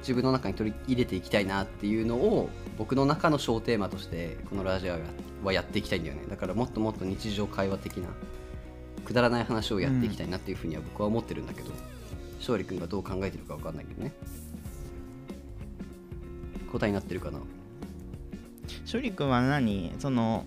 [0.00, 4.96] 自分の中に取り入れていきたいなっていうのを僕の中の小テーマとしてこのラジオ
[5.44, 6.22] はやっていきたいんだよね。
[6.28, 8.08] だからもっともっと日常会話的な
[9.04, 11.70] くだらない話をやっていきたいなっていうふうには僕は思ってるんだけど、
[12.38, 14.12] 勝利君がどう考えてるか分かんないけどね。
[16.70, 17.38] 答えになってるかな？
[18.82, 19.92] 勝利君は何？
[19.98, 20.44] その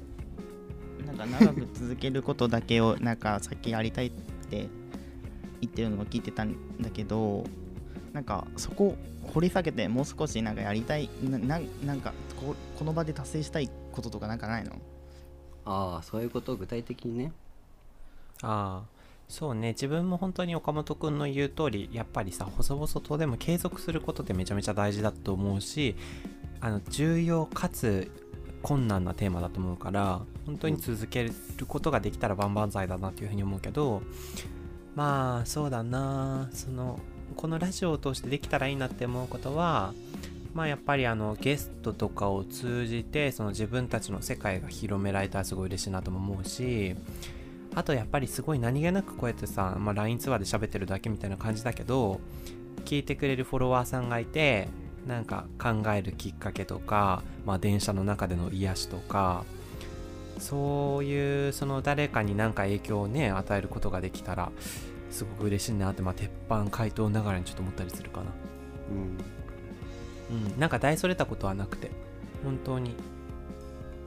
[1.06, 4.12] なんか長く続けることだけを なんかさっきやりたいっ
[4.50, 4.68] て
[5.62, 7.46] 言ってるのを聞いてたんだけど
[8.14, 8.96] なんかそこ
[9.34, 14.72] 掘り下げてもう少しなんかやりたいなななんかここの場で達成したいこととかなんかないの？
[15.66, 16.54] ああそういうこと？
[16.54, 17.32] を具体的にね。
[18.42, 19.70] ああそうね。
[19.70, 25.96] 自分も本当に岡本君の言う通りやっぱりさ細々とでも継続することってめちゃめちゃ大事だと思うし
[26.62, 28.12] あの重要かつ
[28.64, 31.34] 困難なテーマだと思うから本当に続ける
[31.68, 34.02] ことができたら万々歳だなっていうふうに思うけど
[34.96, 36.50] まあそうだな。
[36.52, 37.00] その
[37.36, 39.94] このラジオを通してできたらいいなって思うことは
[40.54, 46.96] まあやっぱりあのゲストとかを通じてその自分たちの世界が広められたらすごい嬉しいなとも思うし
[47.76, 52.20] あとやっぱりすごい何気なくこうやってさ、まあ、LINE ツアーで喋ってるだけみたいな感じだけど
[52.86, 54.70] 聞いてくれるフォロワーさんがいて
[55.08, 59.44] なんか考えるきっかけとか、まあ、電車の中での癒しとか
[60.40, 64.52] そういうその誰かに何か影響をね与えることができたら
[65.10, 68.26] すごく嬉しいなって、まあ、鉄板回答ながらにちょっと思ったりするかな。
[70.30, 70.38] うん。
[70.54, 70.60] うん。
[70.60, 71.92] なんか大それたことはなくて
[72.44, 72.96] 本当に。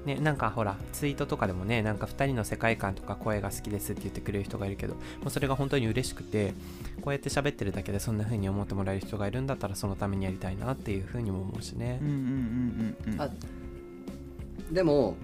[0.05, 6.55] ね、なんかほらツイートとかでもねなんか2人の世界観とか声が好きですって言ってくれる人がいるけどもうそれが本当に嬉しくて
[7.03, 12.00] こうやって喋ってるだけでそんな風に思ってもらえる人がいるんだったらそのためにやりたいなっていう風にも思うしね。
[12.03, 13.22] うんうんうんうんうん。
[13.22, 13.30] あ
[14.72, 15.16] でも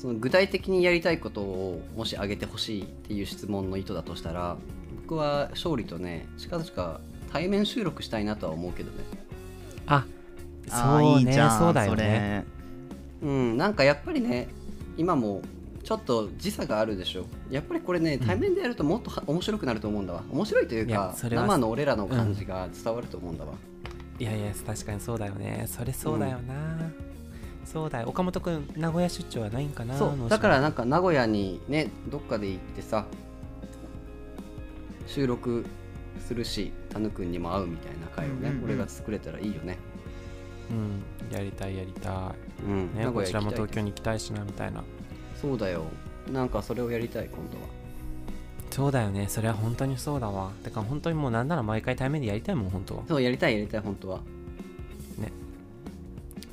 [0.00, 4.56] その具体的にやりたいことをもし挙げてほしいっていう質問の意図だとしたら
[5.02, 9.04] 僕は勝利とね近々対面収録したいなとは思うけどね。
[9.86, 10.06] あ
[10.68, 12.46] そうねいいじゃんそうだよね。
[13.20, 14.48] うんなんかやっぱりね
[14.96, 15.42] 今も
[15.84, 17.26] ちょっと時差があるでしょ。
[17.50, 18.26] やっぱりこれねうん。
[18.26, 20.22] 対面でやるともっとは面白くなると思うんだわ。
[20.32, 23.52] 面白いというかそれは生の俺らの感じが伝わると思うんだわ、
[24.18, 25.66] いやいや確かにそうだよね。
[25.66, 26.90] それそうだよな、
[27.64, 28.08] そうだよ。
[28.08, 30.28] 岡本君名古屋出張はないんかなそう。
[30.28, 33.06] だからなんか名古屋にねどっかで行ってさ
[35.06, 35.64] 収録
[36.26, 38.64] するしタヌくんにも会うみたいな会をね、うんうんうん。
[38.64, 39.78] 俺が作れたらいいよね。
[40.70, 41.02] うん。
[41.36, 42.34] やりたいやりた
[42.64, 42.90] うん。
[42.94, 44.82] いねこちらも東京に行きたいしなみたいな
[45.40, 45.84] そうだよ。
[46.32, 47.68] なんかそれをやりたい今度は。
[48.70, 49.26] そうだよね。
[49.28, 50.52] それは本当にそうだわ。
[50.62, 53.02] てか本当にもうなんなら毎回対面でやりたいもん本当は。
[53.08, 54.20] そうやりたいやりたい本当は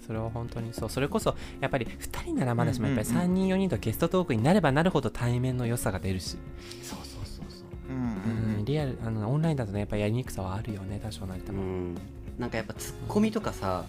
[0.07, 0.89] それは本当にそう。
[0.89, 3.05] それこそやっぱり2人ならまだしもうんうんうん。
[3.05, 6.37] やっぱり3人4人とゲストトークになればなるほど対面の良さが出るし、
[6.81, 7.93] そうそうそうそう。
[7.93, 11.95] うんうん、リアルあのオンラインだとねやっぱりやりにくさはあるよね多少なりとも、うん。
[12.39, 13.85] なんかやっぱツッコミとかさ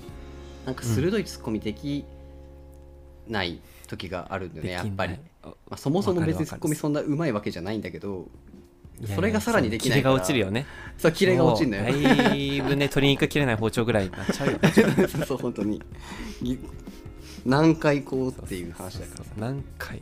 [0.67, 2.05] なんか鋭いツッコミでき
[3.29, 4.87] ない時があるんだよね、できない。
[4.87, 8.27] やっぱり、まあ、そもそも別にツッコミそんなうまいわけじゃないんだけど
[9.07, 10.67] それがさらにできないから落ちるよね。
[10.97, 11.85] そうキレが落ちるんだよ。
[11.85, 14.73] だいぶね鶏肉切れない包丁ぐらいになっちゃうよね。
[15.27, 15.81] そう本当に。
[16.43, 16.59] ぎ
[17.45, 19.25] 何回こうっていう話だから。
[19.25, 19.99] さ何回。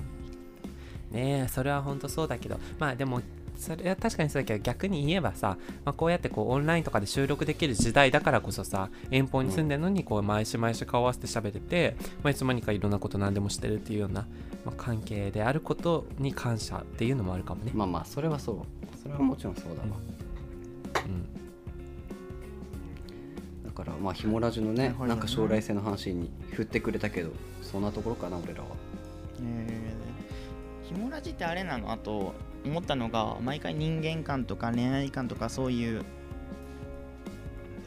[1.12, 2.59] ねえそれは本当そうだけど。
[2.78, 3.20] まあでも
[3.59, 14.26] それは確かにそうだけど逆に言えばさ、まあ、こうやってこうオンラインとかで収録できる時代だからこそさ遠方に住んでるのにこう毎週毎週顔合わせて喋ってて、まあ、いつの間にかいろんなこと何でもしてるっていうような、
[14.67, 18.57] まあ、関係であることに感謝っていうのもあるかもね、まあまあそれはそう。
[19.01, 19.89] それはもちろんそうだわ、
[21.07, 21.25] うん、
[23.64, 27.31] だからまあひもラジのねなんか将来性の話に振ってくれたけど
[27.62, 28.67] そんなところかな俺らは。
[29.41, 31.93] えー、ひもラジってあれなの？
[31.93, 36.05] あと思ったのが毎回人間観とか恋愛観とかそういう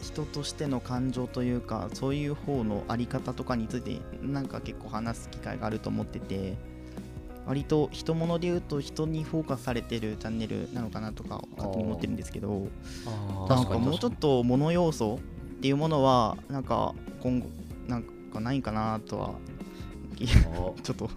[0.02, 6.56] 人としての感情というかそういう方のあり方とかについてなんか結構話す機会があると思ってて
[7.46, 12.68] 割と人物で言うと人にフォーカスされてるチャンネルなのかなとか勝手に思ってるんですけど
[13.50, 15.20] なん確かもうちょっと物要素
[15.58, 17.48] っていうものはなんか今後
[17.88, 19.32] なんかないんかなとは
[20.20, 21.14] ちょっとす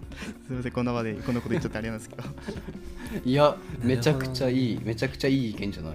[0.49, 2.23] みませんこんな場でこんなこと言っちゃってあれなんですけど。
[3.25, 5.93] いやめちゃくちゃいいめちゃくちゃいい意見じゃない？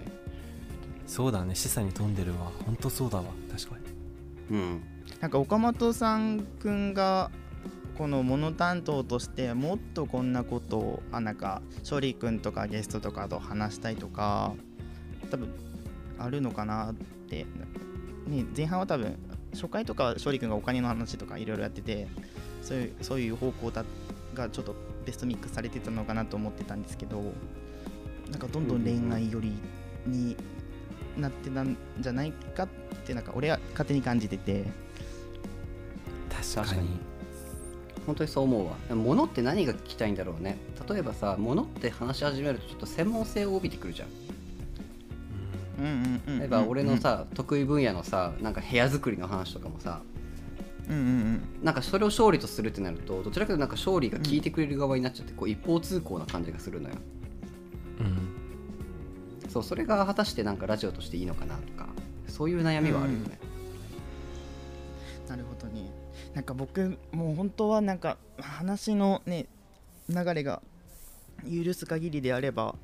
[1.09, 2.53] そうだね示唆に富んでるわ。
[2.65, 3.25] 本当そうだわ。
[3.51, 3.77] 確か
[4.51, 4.57] に。
[4.57, 4.83] うん。
[5.21, 7.31] なんか岡本さんくんが
[7.97, 14.55] このモノ担当としてもっとこんなことをあなんか勝利くんとかゲストとかと話したいとか
[15.31, 15.53] 多分
[16.19, 16.95] あるのかなっ
[17.29, 17.47] て、
[18.27, 19.19] ね、前半は多分
[19.53, 22.07] 初回とかは勝利くんがお金の話とかいろいろやってて
[22.63, 23.85] そういうそういう方向だ
[24.35, 27.23] がちょっとベストミックスされてたのかなと思ってたんですけど
[28.31, 29.53] なんかどんどん恋愛寄り
[30.07, 30.37] に
[31.21, 32.69] なってたんじゃないかっ
[33.07, 34.64] てなんか俺は勝手に感じてて。
[36.31, 36.66] 確かに。
[36.69, 36.89] 確かに。
[38.07, 38.77] 本当にそう思うわ。
[38.89, 40.57] でも物って何が聞きたいんだろうね。
[40.89, 44.09] 例えばさ物って話し始めるとちょっと専門性を帯びてくるじゃん。
[45.79, 46.35] うんうんうんうん。
[46.35, 50.01] うん例えば俺のさ、得意分野のさなんか部屋作りの話とかもさ。
[50.89, 51.43] うんうんうん。
[51.62, 56.95] なんかそれを勝利とするってなるとどちらかというとなんか勝利が聞いてくれる側になっちゃってこう一方通行な感じがするのよ。
[56.95, 57.18] うん
[59.49, 61.88] そうそれが果たしてなんかラジオとしていいのかなとか
[62.28, 63.38] そういう悩みはあるよね、
[65.28, 65.90] なるほどね。
[66.34, 69.46] なんか僕もう本当はなんか話のね
[70.09, 70.62] 流れが
[71.44, 72.74] 許す限りであれば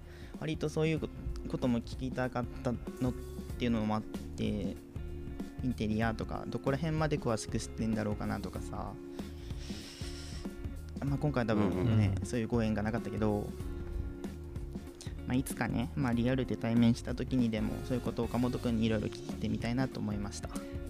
[0.41, 1.01] 割とそういう
[1.49, 3.13] ことも聞きたかったのっ
[3.59, 4.77] ていうのもあってイ
[5.67, 8.93] ンテリアとかどこら辺まで詳しく知ってんだろうかなとかさ、
[11.05, 12.27] まあ、今回多分ね、うんうん。
[12.27, 13.47] そういうご縁がなかったけど、
[15.27, 20.49] まあ、いつかね、まあ、リアルで対面した時にでもそういうことを岡本君にいろいろ聞いてみたいなと思いました。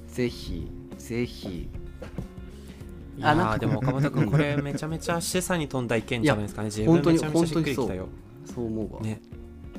[0.08, 0.68] ぜひ
[0.98, 1.68] ぜひ。
[3.16, 6.66] いやあなんでも岡本君これめちゃめちゃ示唆に富んだ意見じゃないですかね。
[6.74, 8.08] 自分本当にめちゃめちゃしっくりきたよ。
[8.44, 9.20] そう思うわ、ね。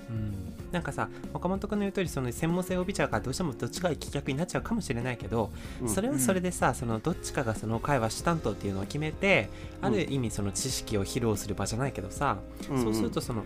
[0.09, 0.33] うん。
[0.71, 5.51] なんかさ岡本君の言う通りその専門性を帯びちゃうからどうしてもどっちかが棄却になっちゃうかもしれないけど、
[5.81, 5.89] うん。
[5.89, 9.49] それはそれでさそのどっちかがその会話主担当っていうのを決めて、
[9.81, 12.37] うんある意味その知識を披露する場じゃないけどさ、
[12.69, 12.83] うんうん。
[12.83, 13.43] そうするとその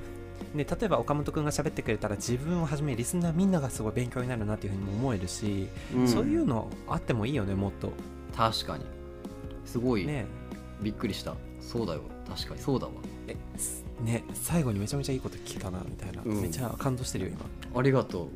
[0.54, 6.08] ね、例えば岡本君が喋ってくれたら自分をはじめリスナーみんながすごい勉強になるなっていうふうにも思えるし、ん。
[6.08, 7.92] そういうのあってもいいよねもっと。
[8.36, 8.86] 確かに。
[9.66, 10.26] すごい、ね。
[10.82, 11.36] びっくりした。
[11.62, 12.02] そうだよ。
[12.28, 12.62] 確かに。
[12.62, 12.94] そうだわ。
[13.28, 16.42] えすね最後にめちゃめちゃいいこと聞けたなみたいな、うん。
[16.42, 17.32] めっちゃ感動してるよ
[17.72, 17.80] 今。
[17.80, 18.30] ありがと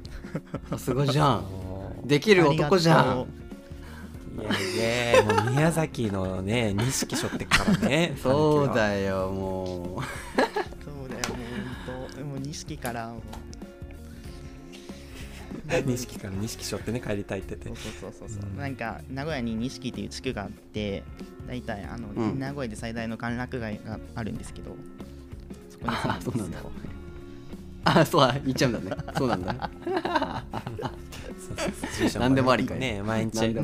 [0.70, 0.70] う。
[0.70, 1.46] さすがじゃん。
[2.06, 3.28] できる男じゃん。
[4.36, 8.16] いやいやもう宮崎のね 錦しょってっからね。
[8.22, 10.53] そうだよもう
[12.54, 13.14] 錦から
[15.86, 17.66] 錦から錦しょってね帰りたいってて。
[17.66, 18.58] そうそうそうそう、うん。
[18.58, 21.04] なんか名古屋に錦っていう地区があって
[21.48, 22.40] 大体あの、うん。
[22.40, 24.76] 名古屋で最大の歓楽街があるんですけど
[25.70, 26.60] そこにあそうなんだ。
[27.86, 29.04] あそうだ言っちゃうんだね。
[29.18, 29.70] そうなんだ。
[32.18, 32.80] 何でもありかい。
[32.80, 33.56] ね毎日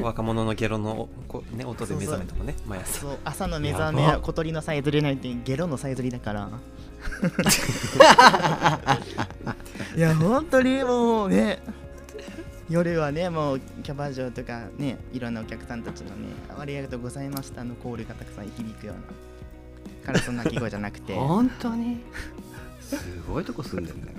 [0.00, 3.06] 若者のゲロのこ、ね、音で目覚めとかね毎朝。
[3.24, 6.50] 朝の目覚めは小鳥のさえずりないってゲロのさえずりだから
[9.96, 11.60] いや本当にもうね
[12.68, 16.28] 夜はねもうキャバ嬢とかねいろんなお客さんたちのね
[16.58, 19.02] ありがとうございましたのコールがたくさん響くような
[20.06, 21.14] カラスの鳴き声じゃなくて。
[21.14, 21.98] 本当に？
[22.80, 22.96] す
[23.26, 24.14] ごいとこ住んでるね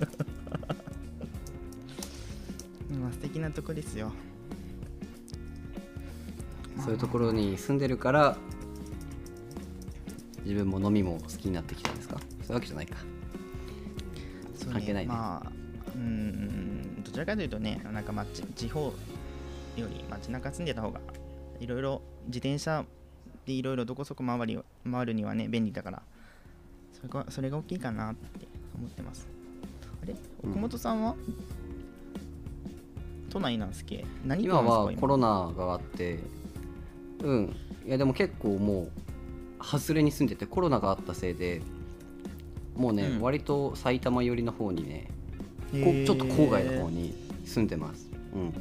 [3.00, 4.12] まあ素敵なとこですよ。
[6.84, 8.38] そういうところに住んでるから
[10.44, 12.20] 自分も飲みも好きになってきたんですか？
[12.46, 12.98] そういうわけじゃないか。
[14.56, 15.08] そう関係ないね。
[15.08, 15.50] まあ
[15.96, 18.93] うーんどちらかというとねなんか街地方
[19.76, 21.00] より街中住んでた方が
[21.60, 22.86] いろいろ自転車
[23.46, 26.02] でいろいろどこそこ回り回るにはね便利だから
[26.93, 29.28] それがそれが大きいかなって思ってます。
[30.04, 30.16] あれ？
[30.43, 30.52] うん。
[30.52, 31.16] 奥本さんは、
[33.30, 34.06] 都内なんすけ？
[34.26, 36.20] 何区今はコロナがあって
[37.22, 37.56] うん。
[37.86, 38.91] いやでも結構もう
[39.64, 41.62] 外れに住んでてコロナがあったせいで
[42.76, 43.21] もうね、うん。
[43.21, 45.07] 割と埼玉寄りの方にね
[45.71, 46.05] こへー。
[46.05, 47.13] ちょっと郊外の方に
[47.45, 48.09] 住んでます。
[48.34, 48.53] うん。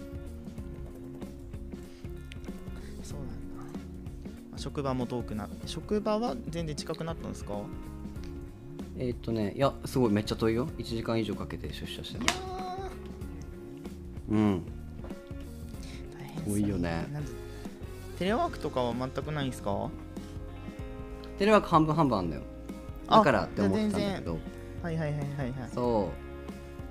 [3.03, 3.29] そうなん
[4.53, 4.59] だ。
[4.59, 7.55] 職場も遠くな職場は全然近くなったんですか？
[8.97, 10.69] えーっとねいやすごいめっちゃ遠いよ。
[10.79, 12.41] 1時間以上かけて出社しています
[14.31, 14.63] うん。
[16.17, 17.07] 大変そう遠いよね。
[17.13, 17.33] なんで
[18.19, 19.91] テレワークとかは全くないんですか？
[21.39, 22.43] テレワーク半分半分あんだよ
[23.09, 24.39] だからって思ってたんだけど。
[24.83, 25.53] はいはいはいはいはい。
[25.75, 26.11] そ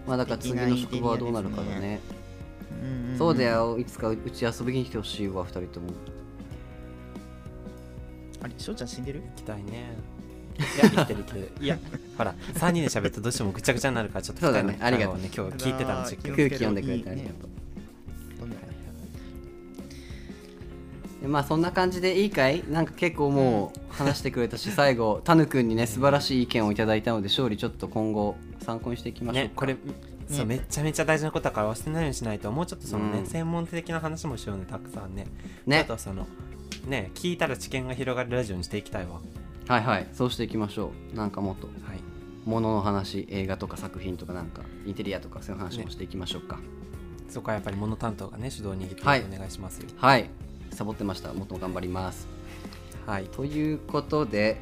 [0.06, 0.10] う。
[0.10, 2.00] まあだから次の職場はどうなるかだね。
[2.82, 3.18] うんんん。
[3.18, 3.78] そうだよ。
[3.80, 5.90] いつかうち遊びに来てほしいわ2人とも。
[8.42, 9.22] あれ翔ちゃん死んでる？
[9.22, 9.96] 行きたいね。
[10.58, 11.80] いや生きてる生きてるいや
[12.16, 14.74] ほら3人で喋るとどうしてもぐちゃぐちゃになるからちょっとそうだね。
[14.74, 15.18] 二人のありがとう。
[15.18, 17.50] ね今日聞いてたんですよ気をつけろ空気読んでくれてありがとう
[21.28, 22.64] まあそんな感じでいいかい？
[22.70, 29.78] なんか結構もう話してくれたし最後タヌくんにね素晴らしい意見をいただいたので勝利ちょっと今後参考にしていきましょうかねこれ
[30.28, 33.26] そうめちゃめちゃ大事なことだから忘れないようにしないともうちょっとそのね、うん。
[33.26, 35.28] 専門的な話もしようねたくさんね。
[35.68, 36.28] あねとその
[36.88, 39.20] ね聞いたら知見が広がるラジオにしていきたいわ。
[39.68, 40.08] はいはい。
[40.14, 41.16] そうしていきましょう。
[41.16, 41.68] なんかもっと。
[41.68, 41.76] はい。
[42.46, 46.60] 物の話映画とか作品とかなんかインテリアとかそういう話もしていきましょうか、
[47.30, 49.24] そこはやっぱり物担当がね主導を握っておはい。
[49.30, 49.88] 願いしますよ。
[49.96, 50.30] はい
[50.74, 51.34] サボってました。
[51.34, 52.28] もっと頑張ります。
[53.06, 54.58] はい、ということで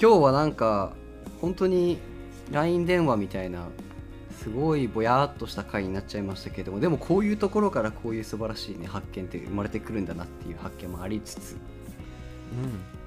[0.00, 0.92] 今日はなんか
[1.40, 1.98] 本当に
[2.52, 3.66] LINE 電話みたいな
[4.42, 11.56] すごいぼやーっとした回になっちゃいましたけどもでもこういうところからこういう素晴らしい、ね、発見って生まれてくるんだなっていう発見もありつつ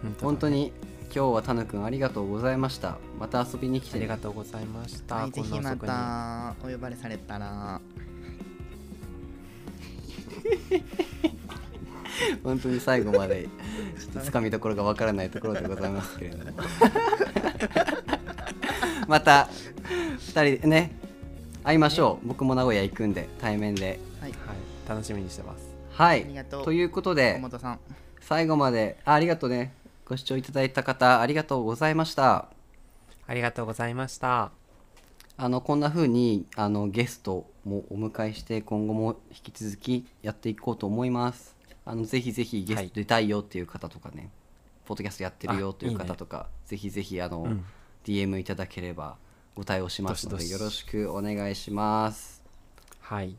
[0.04, 0.74] うん本当に
[1.14, 2.98] 今日はタヌくんありがとうございました。
[3.20, 4.00] また遊びに来てね。
[4.00, 7.82] ありがとうございました、はい、ぜひまたお呼ばれされたら
[12.44, 13.48] 本当に最後まで
[14.00, 16.52] ちょっとつかみどころがわからないところでございますけれども。
[19.08, 19.50] また
[20.20, 20.96] 2人でね
[21.64, 22.28] 会いましょう。
[22.28, 24.00] 僕も名古屋行くんで対面で。
[24.20, 24.32] はい。
[24.32, 25.70] はい、楽しみにしてます。
[25.92, 26.24] はい。
[26.24, 26.64] ありがとう。
[26.66, 27.80] ということ小で本さん。
[28.22, 29.74] 最後まであありがとうね。
[30.06, 32.48] ご視聴いただいた方ありがとうございました。
[33.28, 34.52] ありがとうございました。
[35.38, 41.56] あのこんな風にあのゲストもお迎えして今後も引き続きやっていこうと思います
[41.86, 44.30] あのぜひぜひゲスト出たいよっていう方とかね、
[44.86, 46.06] ポッドキャストやってるよというあいいね。
[46.06, 47.66] 方とかぜひぜひあの、うん。
[48.06, 49.18] DM いただければ
[49.56, 52.44] ご対応しますのでよろしくお願いします。
[53.00, 53.36] はい。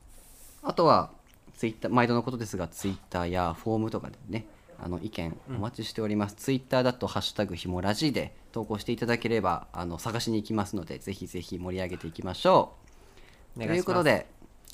[0.62, 1.10] あとは
[1.56, 4.46] ツイッター毎度のことですがツイッターやフォームとかでね
[4.78, 12.74] あの意見お待ちしております、ツイッターだと「ハッシュタグひもラジ」で投稿していただければあの探しに行きますのでぜひぜひ盛り上げていきましょ
[13.56, 13.60] う。
[13.60, 14.26] ということで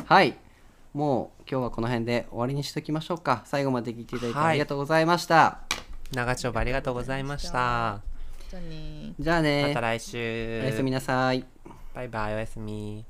[0.05, 0.37] はい
[0.95, 3.43] もう今日はこの辺で終わりにしておきましょうか。
[3.45, 4.49] 最後まで聞いていただいてはい。
[4.49, 5.61] ありがとうございました、
[6.13, 8.01] 長丁場ありがとうございました。
[8.51, 9.69] じゃあねーじゃあね。
[9.69, 10.61] また来週。
[10.63, 11.45] おやすみなさい。
[11.95, 13.05] バイバイおやすみ